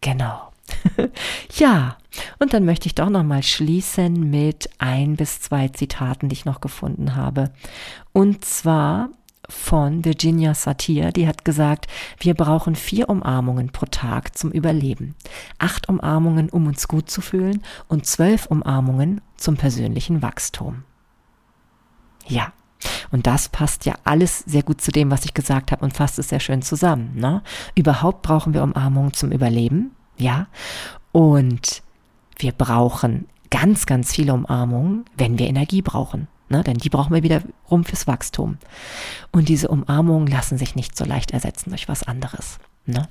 Genau. 0.00 0.52
ja, 1.56 1.98
und 2.38 2.54
dann 2.54 2.64
möchte 2.64 2.86
ich 2.86 2.94
doch 2.94 3.10
noch 3.10 3.24
mal 3.24 3.42
schließen 3.42 4.30
mit 4.30 4.70
ein 4.78 5.16
bis 5.16 5.40
zwei 5.40 5.66
Zitaten, 5.66 6.28
die 6.28 6.34
ich 6.34 6.44
noch 6.44 6.60
gefunden 6.60 7.16
habe. 7.16 7.50
Und 8.12 8.44
zwar 8.44 9.08
von 9.52 10.04
Virginia 10.04 10.54
Satir, 10.54 11.12
die 11.12 11.28
hat 11.28 11.44
gesagt, 11.44 11.86
wir 12.18 12.34
brauchen 12.34 12.74
vier 12.74 13.08
Umarmungen 13.08 13.70
pro 13.70 13.86
Tag 13.86 14.36
zum 14.36 14.50
Überleben. 14.50 15.14
Acht 15.58 15.88
Umarmungen, 15.88 16.48
um 16.48 16.66
uns 16.66 16.88
gut 16.88 17.10
zu 17.10 17.20
fühlen 17.20 17.62
und 17.88 18.06
zwölf 18.06 18.46
Umarmungen 18.46 19.20
zum 19.36 19.56
persönlichen 19.56 20.22
Wachstum. 20.22 20.84
Ja. 22.26 22.52
Und 23.12 23.28
das 23.28 23.48
passt 23.48 23.84
ja 23.84 23.94
alles 24.02 24.40
sehr 24.40 24.64
gut 24.64 24.80
zu 24.80 24.90
dem, 24.90 25.10
was 25.10 25.24
ich 25.24 25.34
gesagt 25.34 25.70
habe 25.70 25.84
und 25.84 25.94
fasst 25.94 26.18
es 26.18 26.30
sehr 26.30 26.40
schön 26.40 26.62
zusammen. 26.62 27.12
Ne? 27.14 27.42
Überhaupt 27.76 28.22
brauchen 28.22 28.54
wir 28.54 28.62
Umarmungen 28.62 29.12
zum 29.12 29.30
Überleben, 29.30 29.92
ja. 30.16 30.48
Und 31.12 31.82
wir 32.38 32.52
brauchen 32.52 33.28
ganz, 33.50 33.86
ganz 33.86 34.12
viele 34.12 34.32
Umarmungen, 34.32 35.04
wenn 35.16 35.38
wir 35.38 35.46
Energie 35.46 35.82
brauchen. 35.82 36.26
Ne? 36.52 36.62
Denn 36.62 36.76
die 36.76 36.90
brauchen 36.90 37.14
wir 37.14 37.22
wiederum 37.22 37.84
fürs 37.84 38.06
Wachstum. 38.06 38.58
Und 39.32 39.48
diese 39.48 39.68
Umarmungen 39.68 40.28
lassen 40.28 40.58
sich 40.58 40.76
nicht 40.76 40.96
so 40.96 41.04
leicht 41.06 41.30
ersetzen 41.30 41.70
durch 41.70 41.88
was 41.88 42.02
anderes. 42.02 42.58
Ne? 42.84 43.08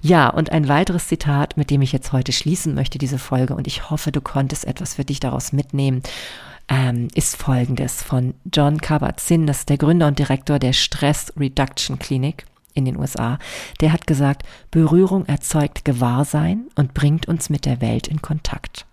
Ja, 0.00 0.30
und 0.30 0.50
ein 0.52 0.68
weiteres 0.68 1.06
Zitat, 1.06 1.58
mit 1.58 1.68
dem 1.68 1.82
ich 1.82 1.92
jetzt 1.92 2.12
heute 2.12 2.32
schließen 2.32 2.74
möchte, 2.74 2.96
diese 2.96 3.18
Folge, 3.18 3.54
und 3.54 3.66
ich 3.66 3.90
hoffe, 3.90 4.10
du 4.10 4.22
konntest 4.22 4.64
etwas 4.64 4.94
für 4.94 5.04
dich 5.04 5.20
daraus 5.20 5.52
mitnehmen, 5.52 6.02
ähm, 6.68 7.08
ist 7.14 7.36
folgendes 7.36 8.02
von 8.02 8.32
John 8.50 8.80
Kabat-Zinn, 8.80 9.46
das 9.46 9.60
ist 9.60 9.68
der 9.68 9.76
Gründer 9.78 10.06
und 10.06 10.18
Direktor 10.18 10.58
der 10.58 10.72
Stress 10.72 11.32
Reduction 11.36 11.98
Clinic 11.98 12.46
in 12.72 12.86
den 12.86 12.96
USA. 12.96 13.38
Der 13.82 13.92
hat 13.92 14.06
gesagt, 14.06 14.44
Berührung 14.70 15.26
erzeugt 15.26 15.84
Gewahrsein 15.84 16.68
und 16.74 16.94
bringt 16.94 17.28
uns 17.28 17.50
mit 17.50 17.66
der 17.66 17.82
Welt 17.82 18.06
in 18.06 18.22
Kontakt. 18.22 18.87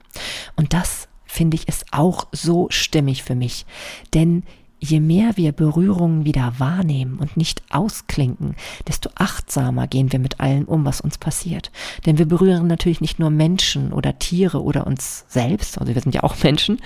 Finde 1.36 1.56
ich 1.56 1.68
es 1.68 1.84
auch 1.92 2.28
so 2.32 2.68
stimmig 2.70 3.24
für 3.24 3.36
mich. 3.36 3.66
Denn 4.14 4.44
je 4.80 5.02
mehr 5.02 5.36
wir 5.36 5.52
Berührungen 5.52 6.24
wieder 6.24 6.54
wahrnehmen 6.60 7.18
und 7.20 7.36
nicht 7.36 7.62
ausklinken, 7.72 8.56
desto 8.88 9.10
achtsamer 9.16 9.86
gehen 9.88 10.14
wir 10.14 10.20
mit 10.20 10.40
allem 10.40 10.64
um, 10.64 10.86
was 10.86 11.02
uns 11.02 11.18
passiert. 11.18 11.72
Denn 12.06 12.18
wir 12.18 12.26
berühren 12.26 12.68
natürlich 12.68 13.02
nicht 13.02 13.20
nur 13.20 13.32
Menschen 13.32 13.92
oder 13.92 14.18
Tiere 14.18 14.64
oder 14.64 14.88
uns 14.88 15.26
selbst, 15.28 15.78
also 15.78 15.94
wir 15.94 16.02
sind 16.02 16.16
ja 16.16 16.24
auch 16.24 16.42
Menschen, 16.42 16.80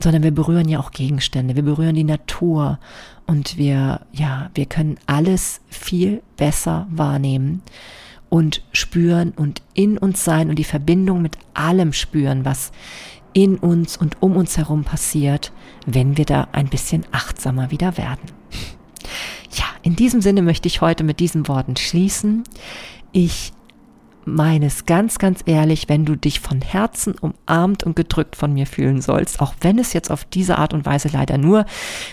sondern 0.00 0.22
wir 0.22 0.30
berühren 0.30 0.70
ja 0.70 0.80
auch 0.80 0.92
Gegenstände, 0.92 1.54
wir 1.54 1.64
berühren 1.64 1.94
die 1.94 2.04
Natur 2.04 2.78
und 3.26 3.58
wir, 3.58 4.00
ja, 4.12 4.50
wir 4.54 4.64
können 4.64 4.96
alles 5.04 5.60
viel 5.68 6.22
besser 6.38 6.86
wahrnehmen 6.90 7.60
und 8.30 8.62
spüren 8.72 9.32
und 9.32 9.60
in 9.74 9.98
uns 9.98 10.24
sein 10.24 10.48
und 10.48 10.58
die 10.58 10.64
Verbindung 10.64 11.20
mit 11.20 11.36
allem 11.52 11.92
spüren, 11.92 12.46
was 12.46 12.72
in 13.32 13.56
uns 13.56 13.96
und 13.96 14.20
um 14.20 14.36
uns 14.36 14.56
herum 14.56 14.84
passiert, 14.84 15.52
wenn 15.86 16.16
wir 16.16 16.24
da 16.24 16.48
ein 16.52 16.68
bisschen 16.68 17.04
achtsamer 17.12 17.70
wieder 17.70 17.96
werden. 17.96 18.30
Ja, 19.54 19.64
in 19.82 19.96
diesem 19.96 20.20
Sinne 20.20 20.42
möchte 20.42 20.68
ich 20.68 20.80
heute 20.80 21.04
mit 21.04 21.20
diesen 21.20 21.48
Worten 21.48 21.76
schließen. 21.76 22.44
Ich 23.12 23.52
meine 24.24 24.66
es 24.66 24.86
ganz, 24.86 25.18
ganz 25.18 25.42
ehrlich, 25.46 25.88
wenn 25.88 26.04
du 26.04 26.16
dich 26.16 26.40
von 26.40 26.60
Herzen 26.60 27.14
umarmt 27.18 27.84
und 27.84 27.96
gedrückt 27.96 28.36
von 28.36 28.52
mir 28.52 28.66
fühlen 28.66 29.00
sollst, 29.00 29.40
auch 29.40 29.54
wenn 29.60 29.78
es 29.78 29.92
jetzt 29.92 30.10
auf 30.10 30.24
diese 30.24 30.58
Art 30.58 30.74
und 30.74 30.86
Weise 30.86 31.08
leider 31.08 31.38
nur 31.38 31.66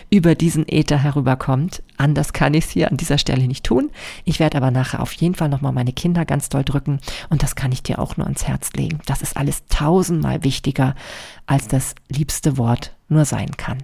über 0.10 0.36
diesen 0.36 0.68
Äther 0.68 0.98
herüberkommt. 0.98 1.84
Anders 1.98 2.34
kann 2.34 2.54
ich 2.54 2.66
es 2.66 2.72
hier 2.72 2.92
an 2.92 2.98
dieser 2.98 3.18
Stelle 3.18 3.48
nicht 3.48 3.66
tun. 3.66 3.90
Ich 4.26 4.40
werde 4.40 4.58
aber 4.58 4.72
nachher 4.72 5.02
auf 5.02 5.14
jeden 5.14 5.36
Fall 5.36 5.50
nochmal 5.50 5.74
meine 5.74 5.94
Kinder 5.94 6.26
ganz 6.26 6.50
doll 6.50 6.64
drücken 6.64 7.00
und 7.30 7.44
das 7.44 7.56
kann 7.56 7.72
ich 7.72 7.84
dir 7.84 8.00
auch 8.00 8.18
nur 8.18 8.26
ans 8.26 8.48
Herz 8.48 8.74
legen. 8.74 9.00
Das 9.06 9.22
ist 9.22 9.38
alles 9.38 9.66
tausendmal 9.68 10.44
wichtiger, 10.44 10.96
als 11.46 11.68
das 11.68 11.96
liebste 12.10 12.58
Wort 12.58 12.96
nur 13.08 13.26
sein 13.26 13.52
kann. 13.58 13.80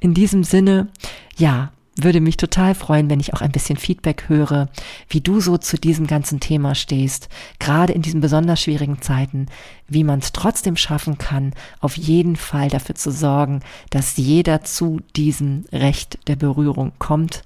In 0.00 0.14
diesem 0.14 0.44
Sinne, 0.44 0.88
ja, 1.36 1.72
würde 1.96 2.20
mich 2.20 2.36
total 2.36 2.74
freuen, 2.74 3.10
wenn 3.10 3.20
ich 3.20 3.34
auch 3.34 3.42
ein 3.42 3.52
bisschen 3.52 3.76
Feedback 3.76 4.28
höre, 4.28 4.68
wie 5.08 5.20
du 5.20 5.40
so 5.40 5.58
zu 5.58 5.76
diesem 5.76 6.06
ganzen 6.06 6.40
Thema 6.40 6.74
stehst, 6.74 7.28
gerade 7.58 7.92
in 7.92 8.02
diesen 8.02 8.20
besonders 8.20 8.62
schwierigen 8.62 9.02
Zeiten, 9.02 9.46
wie 9.88 10.04
man 10.04 10.20
es 10.20 10.32
trotzdem 10.32 10.76
schaffen 10.76 11.18
kann, 11.18 11.52
auf 11.80 11.96
jeden 11.96 12.36
Fall 12.36 12.68
dafür 12.68 12.94
zu 12.94 13.10
sorgen, 13.10 13.60
dass 13.90 14.16
jeder 14.16 14.62
zu 14.62 15.00
diesem 15.16 15.64
Recht 15.72 16.18
der 16.28 16.36
Berührung 16.36 16.92
kommt 16.98 17.42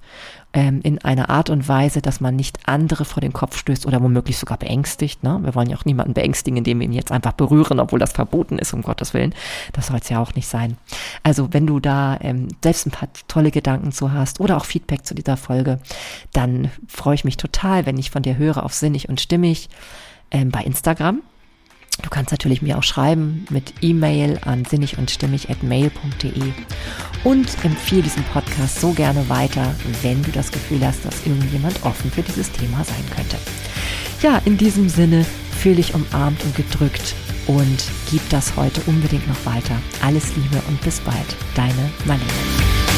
ähm, 0.56 0.80
in 0.82 0.98
einer 1.04 1.28
Art 1.28 1.50
und 1.50 1.68
Weise, 1.68 2.00
dass 2.00 2.22
man 2.22 2.34
nicht 2.34 2.60
andere 2.64 3.04
vor 3.04 3.20
den 3.20 3.34
Kopf 3.34 3.58
stößt 3.58 3.84
oder 3.84 4.02
womöglich 4.02 4.38
sogar 4.38 4.56
beängstigt. 4.56 5.22
Ne? 5.22 5.38
Wir 5.42 5.54
wollen 5.54 5.68
ja 5.68 5.76
auch 5.76 5.84
niemanden 5.84 6.14
beängstigen, 6.14 6.56
indem 6.56 6.80
wir 6.80 6.86
ihn 6.86 6.94
jetzt 6.94 7.12
einfach 7.12 7.32
berühren, 7.32 7.78
obwohl 7.78 7.98
das 7.98 8.12
verboten 8.12 8.58
ist, 8.58 8.72
um 8.72 8.80
Gottes 8.80 9.12
Willen. 9.12 9.34
Das 9.74 9.88
soll 9.88 9.98
es 10.00 10.08
ja 10.08 10.18
auch 10.18 10.34
nicht 10.34 10.48
sein. 10.48 10.78
Also 11.22 11.52
wenn 11.52 11.66
du 11.66 11.78
da 11.78 12.18
ähm, 12.22 12.48
selbst 12.64 12.86
ein 12.86 12.90
paar 12.90 13.08
tolle 13.28 13.50
Gedanken 13.50 13.92
zu 13.92 14.12
hast 14.12 14.40
oder 14.40 14.56
auch 14.56 14.64
Feedback 14.64 15.04
zu 15.04 15.14
dieser 15.14 15.36
Folge, 15.36 15.78
dann 16.32 16.70
freue 16.88 17.16
ich 17.16 17.24
mich 17.24 17.36
total, 17.36 17.84
wenn 17.84 17.98
ich 17.98 18.10
von 18.10 18.22
dir 18.22 18.38
höre 18.38 18.64
auf 18.64 18.72
Sinnig 18.72 19.10
und 19.10 19.20
Stimmig 19.20 19.68
ähm, 20.30 20.50
bei 20.50 20.62
Instagram. 20.62 21.20
Du 22.02 22.10
kannst 22.10 22.30
natürlich 22.30 22.62
mir 22.62 22.78
auch 22.78 22.82
schreiben 22.82 23.46
mit 23.50 23.72
E-Mail 23.80 24.38
an 24.44 24.64
sinnig 24.64 24.98
und 24.98 25.10
stimmig 25.10 25.50
at 25.50 25.62
mail.de 25.62 26.52
und 27.24 27.64
empfehle 27.64 28.02
diesen 28.02 28.22
Podcast 28.24 28.80
so 28.80 28.92
gerne 28.92 29.28
weiter, 29.28 29.74
wenn 30.02 30.22
du 30.22 30.30
das 30.30 30.52
Gefühl 30.52 30.86
hast, 30.86 31.04
dass 31.04 31.26
irgendjemand 31.26 31.84
offen 31.84 32.10
für 32.10 32.22
dieses 32.22 32.52
Thema 32.52 32.84
sein 32.84 33.04
könnte. 33.14 33.36
Ja, 34.22 34.40
in 34.44 34.56
diesem 34.56 34.88
Sinne 34.88 35.24
fühle 35.58 35.76
dich 35.76 35.94
umarmt 35.94 36.42
und 36.44 36.54
gedrückt 36.54 37.14
und 37.46 37.84
gib 38.10 38.28
das 38.28 38.56
heute 38.56 38.80
unbedingt 38.86 39.26
noch 39.28 39.46
weiter. 39.46 39.80
Alles 40.02 40.36
Liebe 40.36 40.62
und 40.68 40.80
bis 40.82 41.00
bald. 41.00 41.36
Deine 41.54 41.90
Marlene. 42.04 42.95